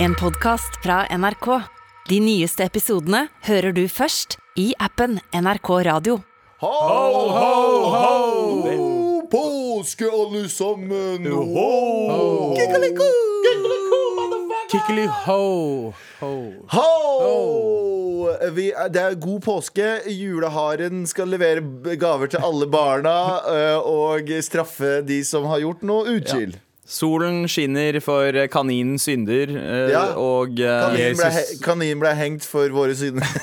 [0.00, 1.46] En podcast fra NRK.
[2.08, 6.20] De nyeste episodene hører du først i appen NRK Radio.
[6.62, 6.70] Ho,
[7.34, 7.48] ho,
[7.94, 8.76] ho!
[9.32, 11.26] Påske, alle sammen!
[11.26, 12.54] Ho!
[14.70, 15.42] Kikkeli ho,
[16.20, 16.32] ho.
[16.76, 16.86] Ho!
[18.54, 19.90] Vi, det er god påske.
[20.14, 23.18] Juleharen skal levere gaver til alle barna
[23.82, 26.54] og straffe de som har gjort noe utskill.
[26.88, 30.06] Solen skinner for kaninens synder, eh, Ja.
[30.16, 31.60] og eh, Kaninen ble, he- Jesus.
[31.60, 33.28] kaninen ble hengt for våre synder.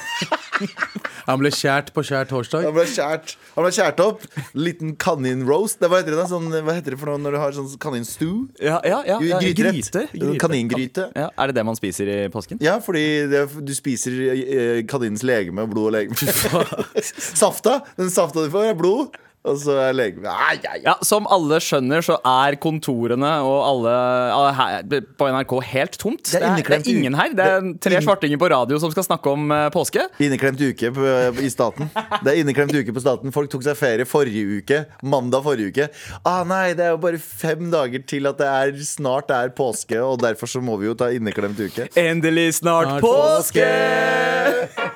[1.25, 2.67] Han ble kjært på kjær torsdag.
[2.67, 4.25] Han ble kjært, han ble kjært opp.
[4.53, 5.79] Liten kanin-roast.
[5.81, 6.25] Hva, heter det, da?
[6.29, 8.43] sånn, hva heter det for noe når du har sånn kaninstew?
[8.61, 9.73] ja, ja, ja, ja, Gryterett.
[9.89, 10.37] gryte, gryte.
[10.43, 11.07] Kaningryte.
[11.17, 12.61] Ja, er det det man spiser i påsken?
[12.61, 16.61] Ja, fordi det, du spiser eh, kaninens legeme, blod og legeme.
[17.41, 17.79] Safta!
[17.97, 20.29] Den safta du får, er blod, og så er legeme.
[20.31, 20.81] Ai, ai, ai.
[20.85, 23.93] Ja, Som alle skjønner, så er kontorene og alle
[24.35, 26.31] alle her på NRK helt tomt.
[26.31, 27.33] Det er Det er, det er ingen her.
[27.37, 30.07] Det er tre svartinger på radio som skal snakke om eh, påske.
[30.23, 31.07] Inneklemt uke på,
[31.41, 31.89] i staten.
[32.23, 33.33] Det er inneklemt uke på staten.
[33.35, 34.81] Folk tok seg ferie forrige uke.
[35.05, 35.89] Mandag forrige uke.
[36.23, 39.99] Ah, nei, det er jo bare fem dager til at det er snart er påske,
[40.01, 41.89] og derfor så må vi jo ta inneklemt uke.
[41.99, 44.93] Endelig snart Snart påske!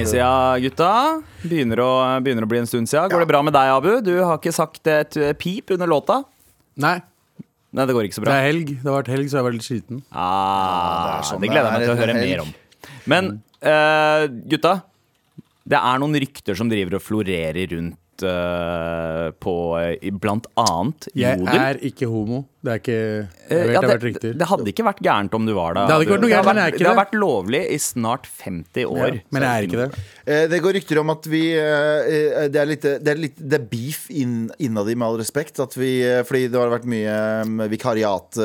[0.00, 0.90] Lenge siden, gutta.
[1.44, 1.90] Begynner å,
[2.24, 3.10] begynner å bli en stund siden.
[3.12, 3.90] Går det bra med deg, Abu?
[4.00, 6.22] Du har ikke sagt et eh, pip under låta.
[6.80, 6.94] Nei,
[7.76, 8.32] Nei, det går ikke så bra.
[8.32, 8.70] det er helg.
[8.80, 10.00] Det har vært helg, så jeg er litt sliten.
[10.08, 12.54] Ah, det sånn det gleder jeg meg til å høre mer om.
[13.12, 13.28] Men
[13.60, 14.72] uh, gutta,
[15.70, 21.38] det er noen rykter som driver og florerer rundt eh, på eh, blant annet Jeg
[21.40, 21.60] Jodel.
[21.60, 22.46] er ikke homo.
[22.60, 25.32] Det er ikke Jeg Eh, vet ja, det har det, det hadde ikke vært gærent
[25.34, 25.86] om du var det.
[25.88, 27.78] Det hadde ikke vært noe gærent, men jeg er ikke det har vært lovlig i
[27.80, 29.16] snart 50 år.
[29.32, 30.04] Men jeg er ikke det.
[30.26, 33.58] Eh, Det går rykter om at vi eh, Det er litt, det er litt det
[33.60, 35.58] er beef inn, innad i, med all respekt.
[35.64, 35.90] At vi,
[36.28, 38.38] fordi det har vært mye eh, vikariat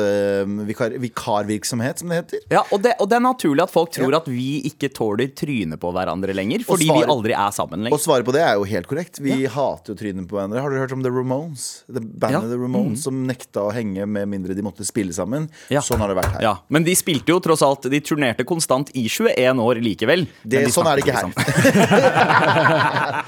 [0.66, 2.40] vikar, Vikarvirksomhet, som det heter.
[2.56, 4.22] Ja, og det, og det er naturlig at folk tror Ja.
[4.24, 6.64] at vi ikke tåler trynet på hverandre lenger.
[6.66, 7.98] Fordi svaret- vi aldri er sammen Og lenger.
[8.02, 9.20] svaret på det er jo helt korrekt.
[9.20, 10.62] Vi hater jo trynet på hverandre.
[10.62, 11.66] Har dere hørt om The Ramones?
[11.90, 12.40] Det bandet Ja.
[12.48, 15.48] The Ramones Som nekta å henge med mindre de måtte spille sammen.
[15.72, 15.82] Ja.
[15.84, 16.42] Sånn har det vært her.
[16.46, 20.26] Ja, Men de spilte jo tross alt De turnerte konstant i 21 år likevel.
[20.42, 21.26] Det, de sånn er det ikke her.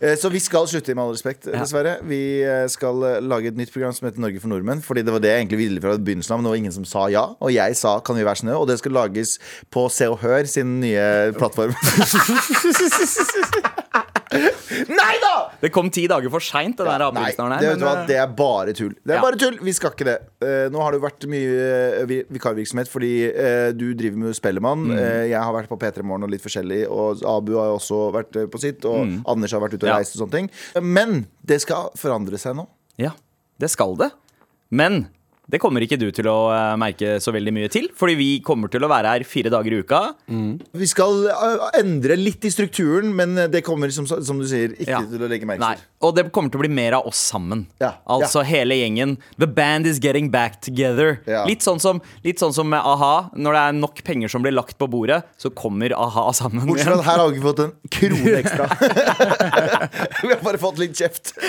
[0.00, 1.98] Eh, Så vi skal slutte, med all respekt, dessverre.
[2.08, 4.80] Vi eh, skal eh, lage et nytt program som heter Norge for nordmenn.
[4.84, 6.86] Fordi det var det jeg egentlig ville fra begynnelsen av, men det var ingen som
[6.88, 7.24] sa ja.
[7.44, 9.36] Og jeg sa kan vi være snø, og det skal lages
[9.72, 11.76] på Se og Hør sin nye plattform.
[15.00, 15.32] Nei da!
[15.60, 17.08] Det kom ti dager for seint, der det,
[17.82, 18.92] hva, men, det er bare tull.
[19.02, 19.22] Det er Ja.
[19.24, 20.16] bare tull, Vi skal ikke det.
[20.42, 21.66] Uh, nå har det jo vært mye
[22.04, 24.86] uh, vikarvirksomhet fordi uh, du driver med Spellemann.
[24.92, 24.96] Mm.
[25.32, 28.60] Jeg har vært på P3 Morgen og litt forskjellig, og Abu har også vært på
[28.62, 29.96] sitt, og Anders har vært ute og Mm.
[29.98, 30.50] Reist og sånne ting.
[30.86, 32.68] Men det skal forandre seg nå.
[33.02, 33.10] ja,
[33.58, 34.12] det skal det.
[34.70, 35.08] Men
[35.50, 37.88] det kommer ikke du til å eh, merke så veldig mye til.
[37.98, 40.00] Fordi vi kommer til å være her fire dager i uka.
[40.30, 44.88] Vi skal eh, endre litt i strukturen, men det kommer, som, som du sier, ikke
[44.90, 45.00] Ja.
[45.06, 45.82] til å legge merke til.
[46.06, 47.60] Og det kommer til å bli mer av oss sammen.
[47.82, 49.10] Ja, Altså hele gjengen.
[49.38, 51.08] The band is getting back together.
[51.28, 51.42] Ja.
[51.48, 53.14] Litt, sånn som, litt sånn som med a-ha.
[53.36, 56.88] Når det er nok penger som blir lagt på bordet, så kommer a-ha sammen Bortsett
[56.88, 58.64] fra at her har vi ikke fått en krone ekstra.
[60.24, 61.24] vi har bare fått litt kjeft.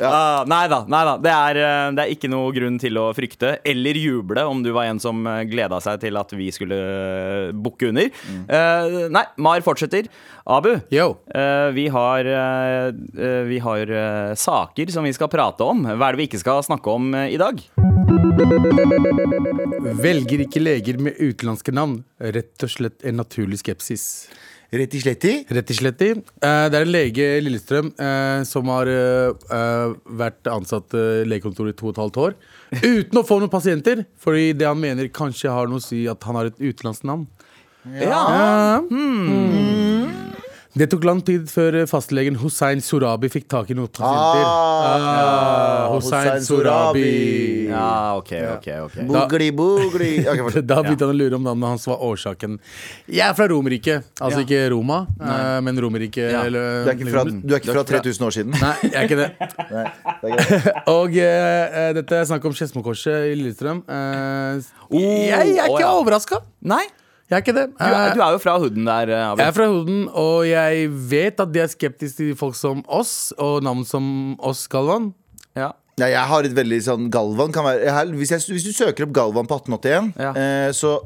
[0.10, 0.80] Ah, nei da.
[0.90, 1.14] Nei da.
[1.22, 4.72] Det, er, eh, det er ikke noe grunn til å frykte eller juble om du
[4.74, 8.10] var en som gleda seg til at vi skulle eh, bukke under.
[8.10, 8.42] Mm.
[8.48, 10.08] Uh, nei, Mar fortsetter.
[10.50, 12.86] Abu, eh, vi har, eh,
[13.24, 15.84] eh, vi har eh, saker som vi skal prate om.
[15.84, 17.60] Hva er det vi ikke skal snakke om eh, i dag?
[20.00, 22.00] Velger ikke leger med utenlandske navn.
[22.18, 24.28] Rett og slett en naturlig skepsis.
[24.70, 25.32] Rett i slett i.
[25.50, 26.10] Rett i slett i.
[26.10, 31.72] Eh, Det er en lege i Lillestrøm eh, som har eh, vært ansatt i legekontor
[31.72, 32.36] i to og et halvt år.
[32.78, 36.22] Uten å få noen pasienter, fordi det han mener kanskje har noe å si at
[36.28, 37.26] han har et utenlandsk navn.
[37.98, 38.78] Ja.
[40.70, 44.44] Det tok lang tid før fastlegen Hussein Sorabi fikk tak i noen pasienter.
[44.46, 47.66] Ah, Hussein Hussein Sorabi.
[47.66, 48.94] Ja, ok, ok, ok.
[49.08, 50.10] Bugli, bugli.
[50.30, 50.60] Ok.
[50.62, 52.54] Da begynte han å lure om navnet hans var årsaken.
[53.10, 53.96] Jeg er fra Romerike.
[54.22, 54.46] Altså Ja.
[54.46, 55.40] ikke Roma, Nei.
[55.66, 56.28] men Romerike.
[56.30, 56.44] Ja.
[56.46, 58.54] eller- Du er ikke fra, du er ikke fra 3000 år siden?
[58.60, 59.30] Nei, jeg er ikke det.
[59.74, 59.84] Nei,
[60.22, 60.70] det er.
[60.96, 63.82] Og eh, eh, dette er snakk om Skedsmokorset i Lillestrøm.
[63.90, 65.90] Eh, Oh, jeg, jeg er ikke ikke ja.
[65.98, 66.40] overraska.
[66.66, 66.82] Nei,
[67.30, 67.66] Jeg er ikke det.
[67.78, 70.88] du, er- du er jo fra hooden der, eh, jeg er fra hooden, og jeg
[71.10, 75.12] vet at de er skeptiske til folk som oss, og navn som oss, Galvan.
[75.56, 75.70] Ja.
[76.00, 78.72] Ja, jeg har et veldig sånn Galvan kan være jeg har, hvis, jeg, hvis du
[78.72, 80.32] søker opp Galvan på 1881, Ja.
[80.34, 80.96] eh, så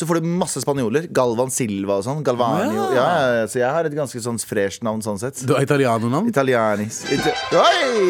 [0.00, 1.10] så får du masse spanjoler.
[1.12, 2.22] Galvan Silva og sånn.
[2.24, 2.86] Galvanio.
[2.96, 3.06] Ja.
[3.36, 5.42] Ja, så jeg har et ganske sånn fresh navn sånn sett.
[5.44, 6.30] Du har italianernavn?
[6.30, 7.02] Italianis.
[7.12, 8.06] Ita Oi!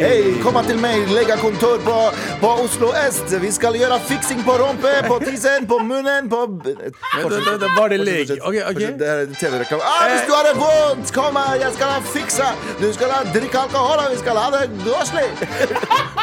[0.00, 1.96] Hei, kom til meg, legekontor på,
[2.42, 3.30] på Oslo øst.
[3.44, 6.42] Vi skal gjøre fiksing på rumpe, på tissen, på munnen, på
[7.76, 8.38] var det lege?
[8.42, 8.80] Ok, ok.
[8.98, 9.82] Det er TV-reklame.
[9.86, 12.50] Ah, hvis du har det vondt, kom her, jeg skal fikse.
[12.82, 15.28] Du skal drikke alkohol, og vi skal ha det koselig.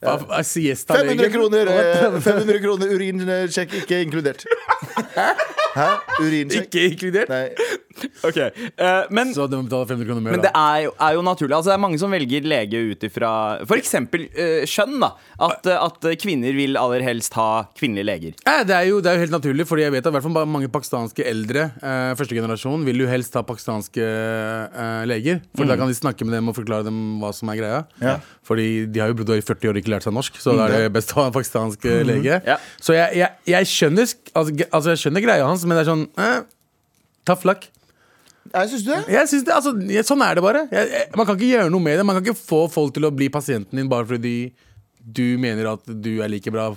[0.00, 1.18] Hva- Siesta-legen?
[1.18, 4.44] 500 kroner, eh, 500 kroner urinsjekk ikke inkludert.
[5.76, 5.88] Hæ?
[6.24, 6.70] Urinsjekk?
[6.70, 7.28] Ikke inkludert?
[7.28, 7.50] Nei.
[8.28, 8.38] Ok,
[8.80, 11.24] uh, men Så du må betale 500 kroner mer, Men det er jo, er jo
[11.26, 11.54] naturlig.
[11.56, 13.32] Altså, det er mange som velger lege ut ifra
[13.64, 13.94] f.eks.
[13.96, 14.98] Uh, skjønn.
[15.02, 17.48] da at, uh, at kvinner vil aller helst ha
[17.78, 18.36] kvinnelige leger.
[18.44, 20.50] Eh, det, er jo, det er jo helt naturlig, fordi jeg vet at i hvert
[20.50, 25.40] mange pakistanske eldre uh, første generasjon vil jo helst ha pakistanske uh, leger.
[25.56, 27.82] For da kan de snakke med dem og forklare dem hva som er greia.
[28.02, 28.18] Ja.
[28.46, 30.68] Fordi de har jo bodd i 40 år og ikke lært seg norsk, så da
[30.68, 32.00] er det best å ha en pakistansk mm.
[32.08, 32.40] lege.
[32.46, 32.56] Ja.
[32.82, 36.08] Så jeg, jeg, jeg, skjønner, altså, altså, jeg skjønner greia hans, men det er sånn
[36.20, 36.40] eh,
[37.28, 37.68] Tough luck.
[38.50, 38.98] Jeg syns det?
[39.12, 40.66] Jeg synes det, altså, jeg, sånn er det bare.
[40.72, 42.06] Jeg, jeg, man kan ikke gjøre noe med det.
[42.08, 44.36] Man kan ikke få folk til å bli pasienten din bare fordi
[45.00, 46.70] du mener at du er like bra.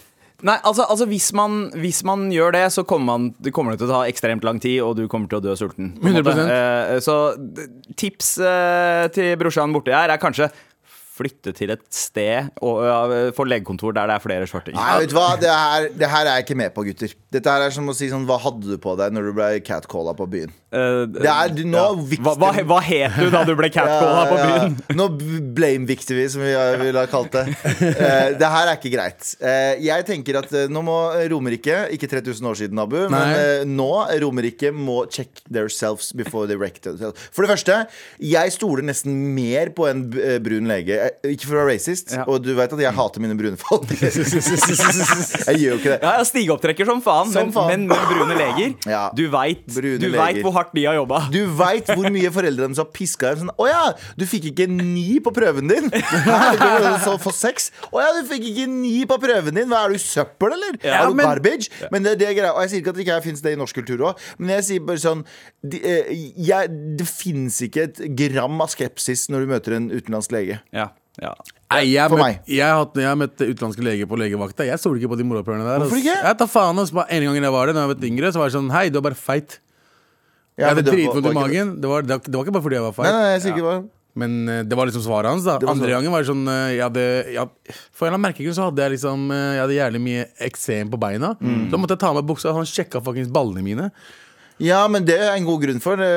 [0.44, 3.80] Nei, altså, altså hvis, man, hvis man gjør det, så kommer, man, det kommer det
[3.80, 5.94] til å ta ekstremt lang tid, og du kommer til å dø sulten.
[6.02, 6.36] på en måte.
[6.36, 6.52] 100%.
[6.58, 10.52] Eh, så tips eh, til brorsan borti her er kanskje
[11.14, 12.98] flytte til et sted og, ja,
[13.38, 14.80] for legekontor der det er flere svartinger.
[14.82, 15.28] Nei, vet du hva?
[15.40, 17.14] Det her, det her er jeg ikke med på, gutter.
[17.34, 19.50] Dette her er som å si sånn Hva hadde du på deg når du ble
[19.66, 20.54] catcalla på byen?
[20.74, 22.18] Eh, Det er du, nå ja.
[22.26, 24.76] hva, hva, hva het du da du ble catcalla på byen?
[25.00, 25.06] Nå
[25.54, 27.44] blame-vikter vi, som vi ville ha kalt det.
[27.54, 29.34] Uh, det her er ikke greit.
[29.42, 30.96] Uh, jeg tenker at nå må
[31.32, 33.38] Romerike Ikke 3000 år siden, Abu, men Nei.
[33.38, 33.90] eh, nå
[34.24, 37.20] Romerike må check themselves before they wreck themselves.
[37.36, 37.78] For det første,
[38.24, 40.06] jeg stoler nesten mer på en
[40.44, 40.98] brun lege.
[41.28, 42.26] Ikke for å være racist, Ja.
[42.28, 43.90] og du vet at jeg hater mine brune folk.
[44.02, 46.00] jeg gjør jo ikke det.
[46.02, 47.70] Ja, ja, Stigeopptrekker som faen, Som men, faen.
[47.74, 48.76] men med brune leger.
[48.90, 49.04] Ja.
[49.16, 49.66] Du veit
[50.44, 51.20] hvor hardt de har jobba.
[51.34, 53.48] Du veit hvor mye foreldrene deres har piska dem.
[53.48, 53.82] Sånn, 'Å ja,
[54.16, 55.90] du fikk ikke ni på prøven din.'
[57.04, 57.72] Så for seks.
[57.92, 60.78] 'Å ja, du fikk ikke ni på prøven din.' Hva er du, søppel, eller?
[60.84, 61.70] Ja, er du men- garbage?
[61.92, 62.54] Men det, det er greit.
[62.56, 64.64] Og jeg sier ikke at det ikke fins det i norsk kultur òg, men jeg
[64.70, 65.26] sier bare sånn
[65.64, 70.32] de, eh, jeg, Det fins ikke et gram av skepsis når du møter en utenlandsk
[70.32, 70.60] lege.
[70.74, 70.90] Ja,
[71.22, 71.34] ja.
[71.74, 72.42] Nei, jeg, For møtt, meg.
[72.46, 74.66] jeg, har jeg har møtt utenlandske leger på legevakta.
[74.68, 75.82] Jeg stoler ikke på de morapulerne der.
[75.82, 76.14] Hvorfor ikke?
[76.22, 77.02] Jeg tar faen altså.
[77.10, 79.00] En gang jeg var det, da jeg var yngre, så var det sånn Hei, du
[79.00, 79.58] er bare feit.
[80.54, 81.76] Ja, Jeg hadde dritvondt i magen.
[81.82, 83.16] Det var, det, var, ikke bare fordi jeg var Nei, feit.
[83.16, 83.78] nei, jeg sier ikke hva
[84.22, 85.48] Men eh, det var liksom svaret hans.
[85.48, 88.58] da Andre gangen var det sånn eh, jeg hadde, jeg, For en eller annen merkegrunn
[88.60, 91.34] så hadde jeg liksom eh, Jeg hadde jævlig mye eksem på beina.
[91.42, 91.64] Mm.
[91.72, 93.90] Så måtte jeg ta av meg buksa, og han sjekka fuckings ballene mine.
[94.62, 96.10] Ja, men det er en god grunn for det.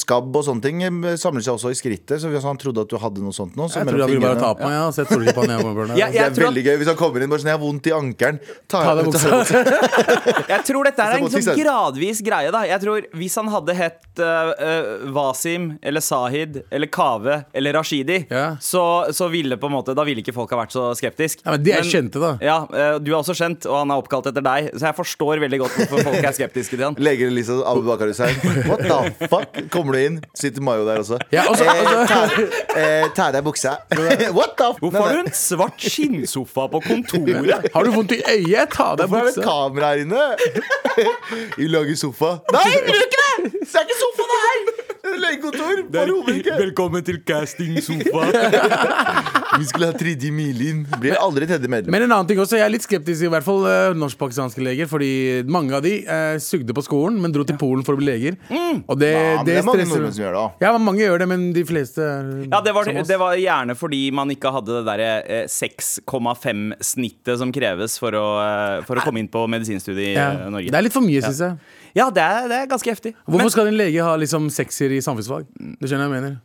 [0.00, 0.80] Skabb og sånne ting
[1.20, 2.18] samler seg også i skrittet.
[2.22, 4.24] Så hvis han trodde at du hadde noe sånt nå, så Jeg tror han ville
[4.24, 5.54] bare ta på meg, ja, så jeg stoler ikke på han.
[5.54, 6.12] jeg Ja, jeg.
[6.14, 7.94] Det er tror veldig gøy hvis han kommer inn bare sånn Jeg har vondt i
[7.94, 8.40] ankelen.
[8.66, 9.40] Ta, Ta av deg buksa.
[10.50, 12.50] Jeg tror dette er en sånn gradvis greie.
[12.54, 18.24] da Jeg tror Hvis han hadde hett uh, Wasim eller Sahid eller Kave eller Rashidi,
[18.30, 18.56] Ja.
[18.60, 18.84] så,
[19.14, 21.44] så ville på en måte Da ville ikke folk ha vært så skeptisk.
[21.44, 22.34] Ja, men de er kjente, da.
[22.44, 25.40] Ja, uh, Du er også kjent, og han er oppkalt etter deg, så jeg forstår
[25.46, 26.98] veldig godt hvorfor folk er skeptiske til han.
[27.10, 28.34] Leger Elisa Abu Bakar Hussein.
[28.66, 29.70] What the fuck?
[29.70, 30.20] Kommer du inn?
[30.34, 31.18] Sitter Mayo der også.
[31.32, 31.64] Ja, eh, og så-
[32.08, 32.28] ta,
[32.80, 33.76] eh, ta av deg buksa.
[34.38, 34.80] What the fuck?
[34.80, 37.70] Hvorfor har du en svart skinnsofa på kontoret?
[37.74, 38.70] Har du vondt i øyet?
[38.72, 40.24] Ta av deg Hvorfor er det et kamera her inne?
[41.58, 42.38] Vi lager sofa.
[42.52, 43.52] Nei, bruk det!
[43.60, 44.60] Det er ikke sofa, det her!
[45.00, 48.26] Det er legekontor er, Velkommen til castingsofa.
[49.60, 50.84] Vi skulle ha tredje milen.
[51.02, 51.90] Blir aldri tredje medlem.
[51.92, 54.88] Men en annen ting også, jeg er litt skeptisk, i hvert fall eh, norsk-pakistanske leger.
[54.90, 55.10] Fordi
[55.50, 58.38] mange av de eh, sugde på skolen, men dro til Polen for å bli leger.
[58.86, 60.44] Og det, Ja, men det, det er mange stresser nordmenn som gjør det.
[60.64, 62.06] Ja, mange gjør det, men de fleste
[62.46, 67.52] Ja, det var, det var gjerne fordi man ikke hadde det derre eh, 6,5-snittet som
[67.54, 70.30] kreves for å, eh, for å komme inn på medisinstudiet i ja.
[70.46, 70.70] eh, Norge.
[70.70, 71.58] Det er litt for mye, syns jeg.
[71.96, 73.14] Ja, det er, det er ganske heftig.
[73.26, 75.48] Hvorfor skal en lege ha liksom sekser i samfunnsfag?
[75.80, 76.38] Det skjønner jeg mener.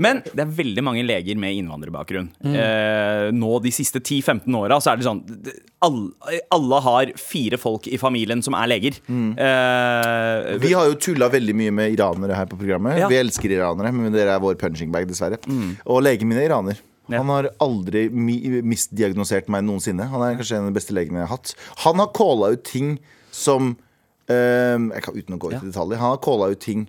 [0.00, 2.30] Men det er veldig mange leger med innvandrerbakgrunn.
[2.40, 2.54] Mm.
[2.56, 7.58] Eh, nå de siste 10-15 åra så er det sånn det- alle, alle har fire
[7.60, 8.96] folk i familien som er leger.
[9.06, 9.36] Mm.
[9.36, 12.98] Eh, Vi har jo tulla veldig mye med iranere her på programmet.
[12.98, 13.08] Ja.
[13.12, 15.38] Vi elsker iranere, men dere er vår punching bag, dessverre.
[15.86, 16.80] Og legen min er iraner.
[17.08, 17.18] Ja.
[17.22, 20.08] Han har aldri mi misdiagnosert meg noensinne.
[20.12, 21.54] Han er kanskje en av de beste legene jeg har hatt.
[21.84, 22.98] Han har calla ut ting
[23.32, 23.76] som
[24.32, 26.00] ehm, Jeg kan uten å gå ut i detaljer.
[26.00, 26.88] Han har calla ut ting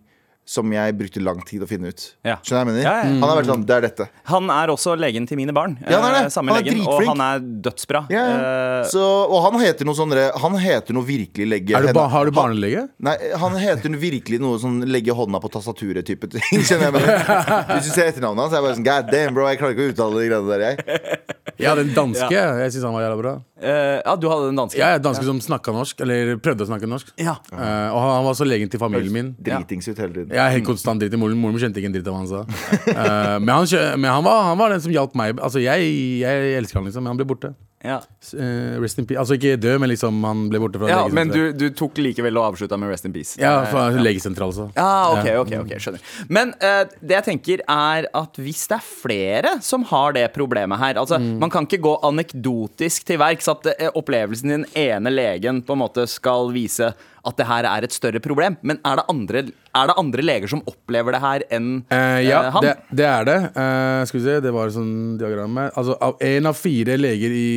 [0.49, 2.03] som jeg brukte lang tid å finne ut.
[2.25, 2.39] Ja.
[2.41, 2.81] Skjønner du hva jeg mener?
[2.81, 3.09] Ja, ja.
[3.21, 4.07] Han har vært sånn Det er dette.
[4.31, 5.75] han er også legen til mine barn.
[5.85, 6.21] Ja, han er det.
[6.25, 8.01] Eh, samme Han er legen, og han er dødsbra.
[8.09, 8.39] Ja, ja.
[8.79, 12.07] Eh, Så, og han heter noe sånn Han heter noe virkelig legge Er du ba
[12.09, 12.87] har du barnelege?
[12.97, 16.63] Nei, han heter virkelig noe sånn legge hånda på tastaturet-type ting.
[16.65, 17.69] Skjønner jeg mener.
[17.75, 19.85] Hvis du ser etternavnet hans, er jeg bare sånn God damn, bro, jeg klarer ikke
[19.85, 21.37] å uttale de greiene der, jeg.
[21.59, 22.33] Ja, den danske.
[22.33, 23.35] Jeg syns han var jævla bra.
[23.59, 24.79] Eh, ja, du hadde den danske?
[24.79, 27.11] Ja, danske som snakka norsk, eller prøvde å snakke norsk.
[27.19, 27.35] Ja.
[27.51, 29.31] Uh, og han, var så legen til familien min.
[29.43, 30.31] Dritings ut hele tiden.
[30.31, 31.39] Er helt konstant dritt i moren.
[31.39, 32.43] Moren min skjønte ikke en dritt av hva han sa.
[32.45, 33.67] uh, men han,
[33.99, 35.35] men han, var, han var den som hjalp meg.
[35.43, 35.91] Altså, jeg,
[36.23, 37.53] jeg elsker han, liksom, men han ble borte.
[37.83, 38.01] Ja.
[38.33, 39.19] Uh, rest in peace.
[39.21, 42.35] Altså ikke død, men liksom han ble borte fra ja, Men du, du tok likevel
[42.35, 43.37] og avslutta med Rest in Peace?
[43.39, 44.65] Ja, fra fra legesentral altså.
[44.75, 48.89] Ja, ok, ok, ok, skjønner Men uh, det jeg tenker er at hvis det er
[48.89, 51.39] flere som har det problemet her Altså, Mm.
[51.41, 55.81] Man kan ikke gå anekdotisk til verks at eh, opplevelsen din ene legen på en
[55.81, 56.91] måte skal vise
[57.25, 58.57] at det her er et større problem.
[58.61, 62.45] Men er det andre, er det andre leger som opplever det her enn uh, ja,
[62.47, 62.67] uh, han?
[62.67, 63.39] det, det er det.
[63.57, 65.73] Uh, skal vi se, det var et sånn diagram her.
[65.79, 67.51] Altså, av en av fire leger i,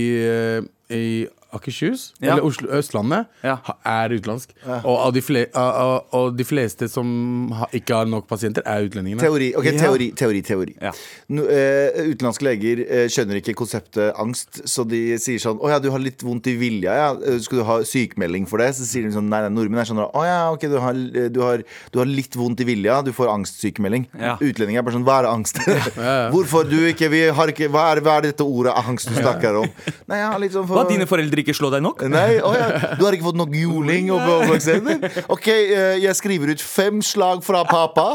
[0.93, 1.07] i
[1.53, 2.33] Akershus, Ja.
[2.33, 3.59] eller Oslo, Østlandet, Ja.
[3.85, 4.51] er utenlandsk.
[4.67, 8.87] Og, av de fle, av, og de fleste som ha, ikke har nok pasienter, er
[8.89, 9.21] utlendingene.
[9.21, 9.73] Teori, ok, Ja.
[9.79, 10.75] teori, teori, teori.
[10.81, 10.93] Ja.
[11.29, 15.79] No, uh, utenlandske leger uh, skjønner ikke konseptet angst, så de sier sånn Å ja,
[15.79, 17.11] du har litt vondt i vilja, ja.
[17.27, 18.71] Eh, Skal du ha sykemelding for det?
[18.75, 21.29] Så sier de sånn Nei, nei nordmenn er sånn Å ja, ok, du har, eh,
[21.29, 24.07] du, har, du har litt vondt i vilja, du får angstsykemelding.
[24.19, 24.37] Ja.
[24.41, 25.61] Utlendinger er bare sånn Hva er angst?
[26.33, 29.61] Hvorfor du ikke Vi har ikke Hva er, hva er dette ordet angst du snakker
[29.63, 29.69] om?
[30.09, 32.03] Nei, jeg har litt sånn for Hva, dine foreldre ikke slå deg nok?
[32.11, 32.95] Nei, oh ja.
[32.99, 35.07] Du har ikke fått nok juling og overgangsevner?
[35.33, 38.09] OK, eh, jeg skriver ut fem slag fra pappa.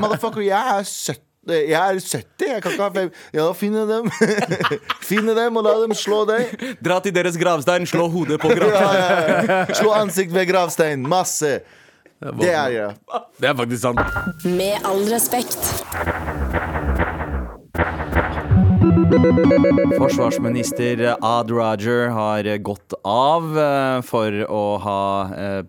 [0.00, 1.22] Motherfucker, jeg er 70.
[1.44, 4.06] Jeg er 70, jeg kan ikke ha fem Ja, finne dem
[5.10, 8.56] Finne dem og la dem slå deg Dra til deres gravstein, slå hodet på ja,
[8.62, 9.50] gravsteinen.
[9.52, 9.76] ja, ja.
[9.76, 11.58] Slå ansikt ved gravstein, masse
[12.40, 12.96] Det er jeg
[13.36, 14.00] Det er faktisk sant.
[14.48, 15.68] Med all respekt.
[19.14, 25.62] Forsvarsminister Ad Roger har gått av eh, for å ha eh,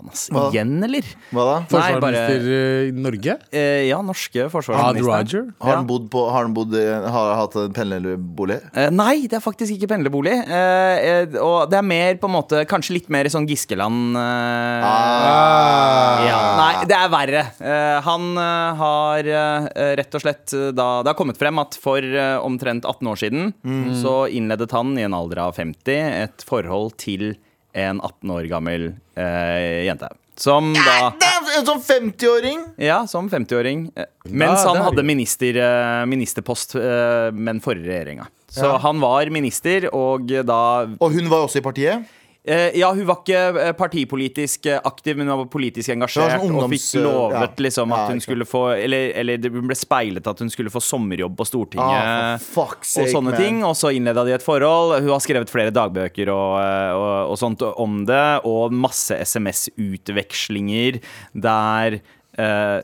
[0.00, 0.24] Faen, ass.
[0.32, 0.46] Hva?
[0.50, 1.06] Igjen, eller?
[1.30, 1.56] Hva da?
[1.60, 3.36] Nei, bare Forsvarsminister eh, i Norge?
[3.52, 5.10] eh, Ja, norske Ad forsvarsminister.
[5.10, 5.44] Roger?
[5.60, 8.56] Har han bodd på Har han bodd eh, Har hatt en pendlerbolig?
[8.74, 10.32] Eh, nei, det er faktisk ikke pendlerbolig.
[10.40, 14.16] Eh, eh, og det er mer på en måte Kanskje litt mer i sånn Giskeland
[14.16, 16.24] eh, Ah.
[16.24, 16.38] ja.
[16.60, 17.42] Nei, det er verre.
[17.60, 19.68] Eh, han eh, har eh,
[20.00, 23.20] rett og slett eh, da Det har kommet frem at for eh, omtrent 18 år
[23.20, 23.52] siden
[24.00, 25.90] så innledet han i en alder av 50
[26.24, 27.34] et forhold til
[27.72, 30.08] en 18 år gammel eh, jente.
[30.40, 31.12] Som da
[31.58, 32.62] en sånn 50-åring!
[32.80, 33.90] Ja, som 50-åring.
[33.96, 38.28] eh, Mens han hadde minister, eh, ministerpost eh, med den forrige regjeringa.
[38.50, 42.08] Så han var minister, og da Og hun var også i partiet?
[42.44, 46.36] Eh, Ja, hun var ikke eh, partipolitisk eh, aktiv, men hun var politisk engasjert.
[46.40, 47.64] sånn og fikk lovet ja.
[47.66, 50.82] liksom Ja, at hun skulle få Eller, eller det ble speilet at hun skulle få
[50.84, 51.86] sommerjobb på Stortinget.
[51.86, 53.40] Ah, og sake, sånne man.
[53.40, 55.00] ting, og så innleda de et forhold.
[55.02, 56.56] Hun har skrevet flere dagbøker og,
[56.96, 61.00] og, og sånt om det, og masse SMS-utvekslinger
[61.34, 62.00] der
[62.38, 62.80] eh,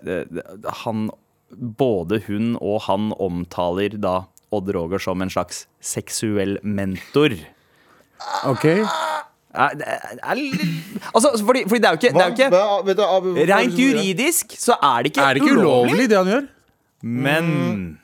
[0.85, 1.09] han
[1.57, 7.37] Både hun og han omtaler da Odd Roger som en slags seksuell mentor.
[8.47, 8.67] Ok.
[11.15, 13.31] Altså, fordi, fordi det er jo ikke, det er jo ikke Hva- vet du, Abu,
[13.37, 16.49] hva er Rent juridisk så er det ikke, Er det ikke ulovlig, det han gjør?
[17.07, 17.99] Men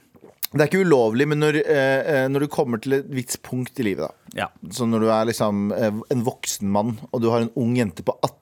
[0.53, 3.79] Det er ikke ulovlig, men når, eh, eh, når du kommer til et vits punkt
[3.81, 4.13] i livet, da.
[4.37, 4.47] Ja.
[4.73, 8.05] Så når du er liksom eh, en voksen mann, og du har en ung jente
[8.05, 8.39] på 18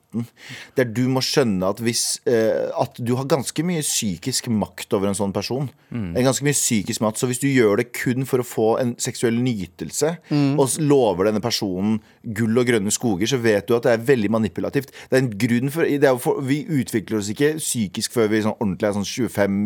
[0.74, 5.06] Der du må skjønne at hvis eh, At du har ganske mye psykisk makt over
[5.06, 5.68] en sånn person.
[5.94, 7.20] En ganske mye psykisk makt.
[7.22, 10.16] Så hvis du gjør det kun for å få en seksuell nytelse,
[10.58, 14.30] og lover denne personen gull og grønne skoger, så vet du at det er veldig
[14.34, 14.90] manipulativt.
[15.08, 18.42] Det er en grunn for, det er for Vi utvikler oss ikke psykisk før vi
[18.44, 19.56] sånn ordentlig er sånn 25,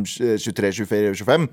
[0.45, 1.49] 23, 24, 25.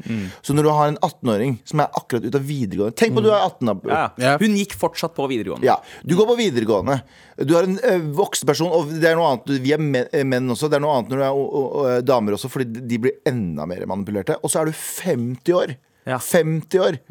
[0.45, 3.25] Så når du har en 18-åring som er akkurat ute av videregående Tenk på mm.
[3.25, 3.89] du er 18 Abu.
[3.89, 4.03] Ja.
[4.21, 4.33] Ja.
[4.41, 5.65] Hun gikk fortsatt på videregående.
[5.65, 6.99] Ja, Du går på videregående.
[7.41, 10.51] Du har en ø, voksen person, og det er noe annet Vi er menn, eh,
[10.53, 10.69] også.
[10.69, 13.87] Det er noe annet når du er ø, damer også, fordi de blir enda mer
[13.89, 14.37] manipulerte.
[14.41, 15.73] Og så er du 50 år.
[16.05, 16.19] Ja.
[16.21, 17.01] 50 år.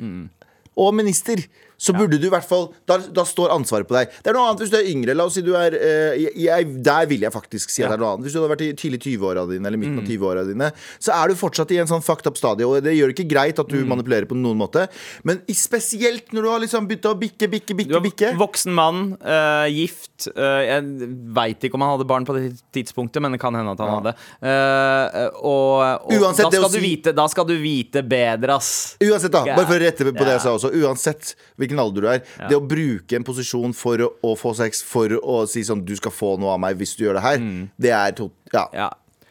[0.78, 1.42] Og minister.
[1.81, 4.11] Så burde du i hvert fall da, da står ansvaret på deg.
[4.21, 5.15] Det er noe annet hvis du er yngre.
[5.17, 8.03] La oss si du er eh, jeg, Der vil jeg faktisk si at det er
[8.03, 8.27] noe annet.
[8.29, 10.69] Hvis du hadde vært i tidlig 20-åra dine, eller midten av 20-åra dine,
[11.01, 12.69] så er du fortsatt i en sånn fucked up stadie.
[12.69, 14.87] Og det gjør det ikke greit at du manipulerer på noen måte.
[15.25, 18.33] Men spesielt når du har liksom begynt å bikke, bikke, Du bikke, er bikke.
[18.41, 20.29] voksen mann, uh, gift.
[20.37, 21.09] Uh, jeg
[21.41, 22.45] veit ikke om han hadde barn på det
[22.77, 24.15] tidspunktet, men det kan hende at han hadde.
[24.45, 28.97] Uh, og og Uansett, da, skal du si- vite, da skal du vite bedre, ass.
[29.01, 30.71] Uansett, da, bare for å rette på det jeg sa også.
[30.81, 32.25] Uansett hvilken alder du er.
[32.49, 35.95] Det å bruke en posisjon for å, å få sex for å si sånn Du
[35.99, 37.47] skal få noe av meg hvis du gjør det her.
[37.79, 38.67] Det er to, ja.
[38.75, 38.91] Ja.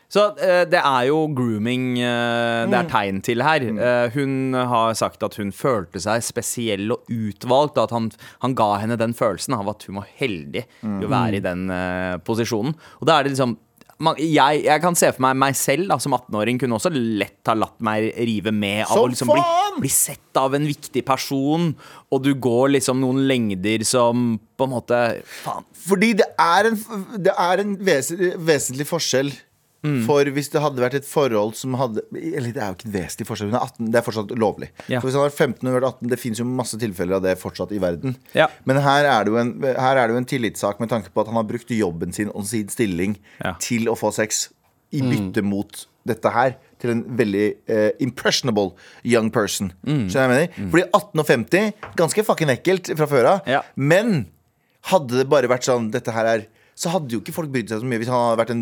[0.09, 3.65] Så uh, det er jo grooming uh, det er tegn til her.
[3.77, 8.09] Uh, hun har sagt at hun følte seg spesiell og utvalgt, at han,
[8.41, 11.67] han ga henne den følelsen av at hun var heldig i å være i den
[12.25, 12.73] posisjonen.
[12.99, 13.59] Og da er det liksom
[14.03, 17.49] man, jeg, jeg kan se for meg meg selv da, som 18-åring kunne også lett
[17.49, 19.43] ha latt meg rive med av å liksom bli,
[19.83, 21.73] bli sett av en viktig person,
[22.09, 25.01] og du går liksom noen lengder som på en måte
[25.41, 25.67] Faen.
[25.89, 26.79] Fordi det er en,
[27.19, 29.31] det er en ves vesentlig forskjell
[29.85, 30.01] Mm.
[30.03, 32.95] For hvis det hadde vært et forhold som hadde Eller det er jo ikke en
[32.97, 33.47] vesentlig forskjell.
[33.53, 34.67] Hun er 18, det er fortsatt lovlig.
[34.91, 34.99] Ja.
[34.99, 37.23] For hvis han var 15 og hun var 18, Det finnes jo masse tilfeller av
[37.23, 38.17] det fortsatt i verden.
[38.35, 38.49] Ja.
[38.67, 41.23] Men her er, det jo en, her er det jo en tillitssak med tanke på
[41.23, 43.53] at han har brukt jobben sin og sin stilling Ja.
[43.63, 44.49] til å få sex
[44.91, 46.57] i bytte mot dette her.
[46.81, 48.71] Til en veldig uh, impressionable
[49.07, 49.71] young person.
[49.85, 50.69] Skjønner du hva jeg mener?
[50.75, 53.49] Fordi 18 og 50, ganske fucking ekkelt fra før av.
[53.75, 54.25] Men
[54.91, 56.45] hadde det bare vært sånn Dette her er
[56.79, 58.61] så hadde jo ikke folk brydd seg så mye hvis han hadde vært en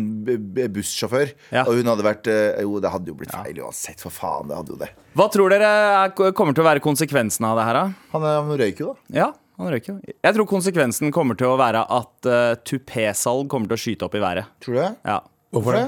[0.74, 1.34] bussjåfør.
[1.54, 1.62] Ja.
[1.68, 4.02] Og hun hadde vært eh, Jo, det hadde jo blitt feil uansett.
[4.02, 4.88] For faen, det hadde jo det.
[5.18, 8.08] Hva tror dere er, kommer til å være konsekvensen av det her, da?
[8.16, 9.20] Han, han røyker jo, da.
[9.20, 9.28] Ja,
[9.62, 10.16] han røyker jo.
[10.26, 14.18] Jeg tror konsekvensen kommer til å være at uh, tupésalg kommer til å skyte opp
[14.18, 14.50] i været.
[14.66, 14.92] Tror du det?
[15.06, 15.22] Ja.
[15.54, 15.86] Hvorfor det?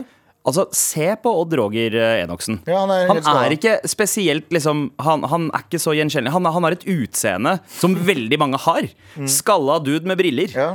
[0.50, 2.62] Altså, se på Odd Roger eh, Enoksen.
[2.64, 6.32] Ja, han er han er ikke spesielt liksom han, han er ikke så gjenkjennelig.
[6.32, 8.88] Han, han har et utseende som veldig mange har.
[9.28, 10.54] Skalla dude med briller.
[10.56, 10.70] Ja.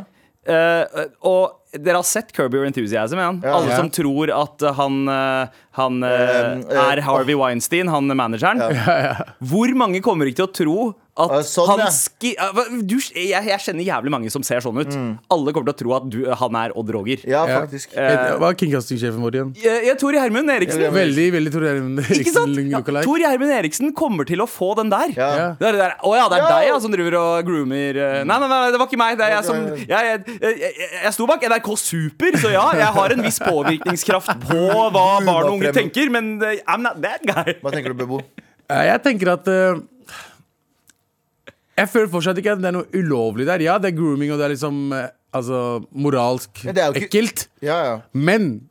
[0.45, 3.17] Eh, og dere har sett Kirby Your Enthusiasm?
[3.21, 3.31] Ja?
[3.43, 3.55] Ja.
[3.59, 3.77] Alle Ja.
[3.81, 5.47] som tror at eh, han, eh,
[5.79, 8.61] han eh, er Harvey Weinstein, han manageren.
[9.45, 10.77] Hvor mange kommer ikke til å tro
[11.15, 11.91] at Ja, sånn, han ja.
[11.95, 12.33] ski...
[12.83, 14.89] du, jeg, jeg kjenner jævlig mange som ser sånn ut.
[15.31, 17.21] Alle kommer til å tro at du, han er Odd Roger.
[17.23, 17.61] Ja, Ja.
[17.63, 17.93] faktisk.
[17.95, 19.53] Eh, Hva er kringkastingssjefen vår igjen?
[19.63, 20.83] Jeg, jeg tror Hermund Eriksen.
[20.91, 22.17] Veldig, veldig Tor Eriksen Ikke?
[22.17, 25.13] Eriksen Ja, Tor Gjermund Eriksen kommer til å få den der.
[25.15, 25.29] Ja.
[25.39, 25.47] Ja.
[25.61, 26.49] Det er det der, Å ja, det er Ja.
[26.57, 28.01] deg ja, som driver og groomer.
[28.27, 29.15] Nei, nei, nei, det var ikke meg.
[29.21, 32.67] Det er jeg som Jeg, jeg, jeg, jeg, jeg sto bak NRK Super, så ja,
[32.77, 34.85] jeg har en viss påvirkningskraft på hva
[35.25, 37.55] barn og unge tenker, men eh, I'm not that guy.
[37.63, 38.21] Hva tenker du, Bebo?
[38.69, 39.81] Jeg tenker at eh,
[41.75, 43.63] Jeg føler fortsatt ikke at det er noe ulovlig der.
[43.65, 47.47] Ja, det er grooming, og det er liksom eh, altså, moralsk Ja, er ikke- ekkelt.
[47.65, 47.97] Ja, ja.
[48.13, 48.69] Men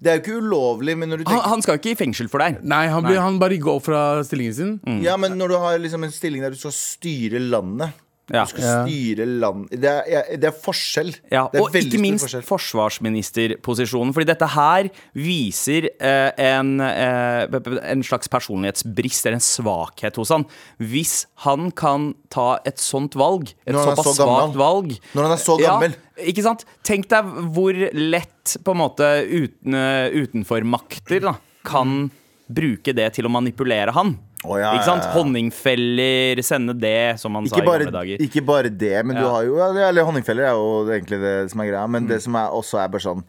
[0.00, 2.28] Det er jo ikke ulovlig, men når du Han, tenker han skal ikke i fengsel
[2.30, 2.60] for deg.
[2.62, 4.76] nei, han, blir, han bare går fra stillingen sin.
[5.02, 7.90] Ja, men når du har liksom en stilling der du skal styre landet
[8.30, 8.44] Ja.
[8.44, 8.84] Du skal Ja.
[8.84, 11.14] styre land Det er, det er forskjell.
[11.32, 12.42] Ja, det er og ikke minst forskjell.
[12.44, 14.12] forsvarsministerposisjonen.
[14.12, 17.46] Fordi dette her viser eh, en, eh,
[17.92, 20.44] en slags personlighetsbrist, eller en svakhet hos han.
[20.78, 25.42] Hvis han kan ta et sånt valg, et såpass så svakt valg Når han er
[25.42, 25.96] så gammel.
[26.18, 26.64] Ja, ikke sant?
[26.84, 27.24] Tenk deg
[27.54, 29.72] hvor lett på en måte uten,
[30.18, 32.10] utenformakter da, kan
[32.48, 34.16] bruke det til å manipulere han.
[34.46, 35.02] Å, ja, ikke sant?
[35.02, 35.14] ja, ja.
[35.16, 38.20] Honningfeller, sende det, som man sa i bare, gamle dager.
[38.22, 41.70] ikke bare det, men du har jo Eller honningfeller er jo egentlig det som er
[41.72, 41.86] greia.
[41.90, 42.08] Men Mm.
[42.08, 43.24] det som er også er bare sånn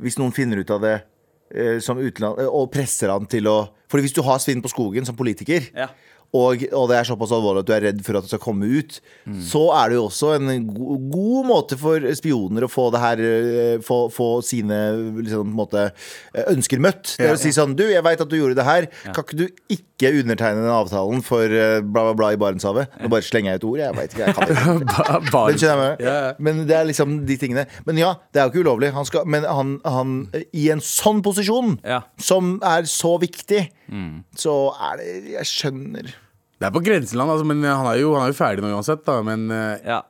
[0.00, 1.02] Hvis noen finner ut av det
[1.54, 4.68] eh, som utenland, eh, og presser han til å For hvis du har svinn på
[4.70, 5.88] skogen som politiker, Ja.
[6.36, 8.68] Og, og det er såpass alvorlig at du er redd for at det skal komme
[8.70, 9.00] ut,
[9.42, 13.20] så er det jo også en go god måte for spioner å få det her
[13.24, 14.76] eh, Få, få sine
[15.20, 15.88] liksom, måte,
[16.34, 17.14] eh, ønsker møtt.
[17.18, 18.86] Det er å si sånn Du, jeg veit at du gjorde det her.
[19.10, 22.94] Kan ikke du ikke undertegne den avtalen for eh, bla, bla, bla i Barentshavet?
[23.00, 23.82] Nå bare slenger jeg ut ord.
[23.82, 24.26] Jeg vet ikke.
[24.26, 25.20] Jeg kan ikke.
[25.40, 27.66] Men, jeg men det er liksom de tingene.
[27.88, 28.92] Men ja, det er jo ikke ulovlig.
[28.96, 30.14] Han skal, men han, han
[30.56, 32.02] i en sånn posisjon, Ja.
[32.20, 33.66] som er så viktig,
[34.38, 34.54] så
[34.90, 36.10] er det Jeg skjønner.
[36.60, 39.02] Det er på grenseland, altså, men han er jo, han er jo ferdig nå uansett.
[39.06, 40.02] Da, men eh, Ja.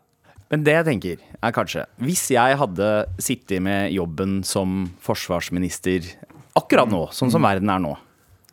[0.51, 2.87] Men det jeg tenker, er kanskje Hvis jeg hadde
[3.23, 6.09] sittet med jobben som forsvarsminister
[6.59, 7.93] akkurat nå, sånn som verden er nå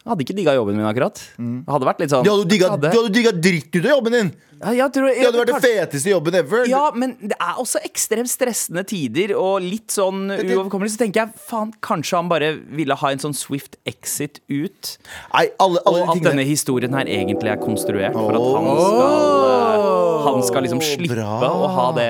[0.08, 1.20] Jeg hadde ikke digga jobben min akkurat.
[1.36, 4.14] Det hadde vært litt sånn Du hadde digga, hadde- du hadde dritt ut av jobben
[4.16, 4.30] din!
[4.58, 6.64] Ja, jeg tror, Det hadde vært den kanskje- feteste jobben ever.
[6.66, 10.96] Ja, men det er også ekstremt stressende tider og litt sånn det- uoverkommelig.
[10.96, 14.98] Så tenker jeg faen, kanskje han bare ville ha en sånn swift exit ut.
[15.34, 18.66] Nei, alle, alle Og at tingene denne historien her egentlig er konstruert for at han
[18.82, 19.04] skal,
[19.52, 19.87] eh,
[20.26, 21.38] han skal liksom slippe bra.
[21.48, 22.08] å ha det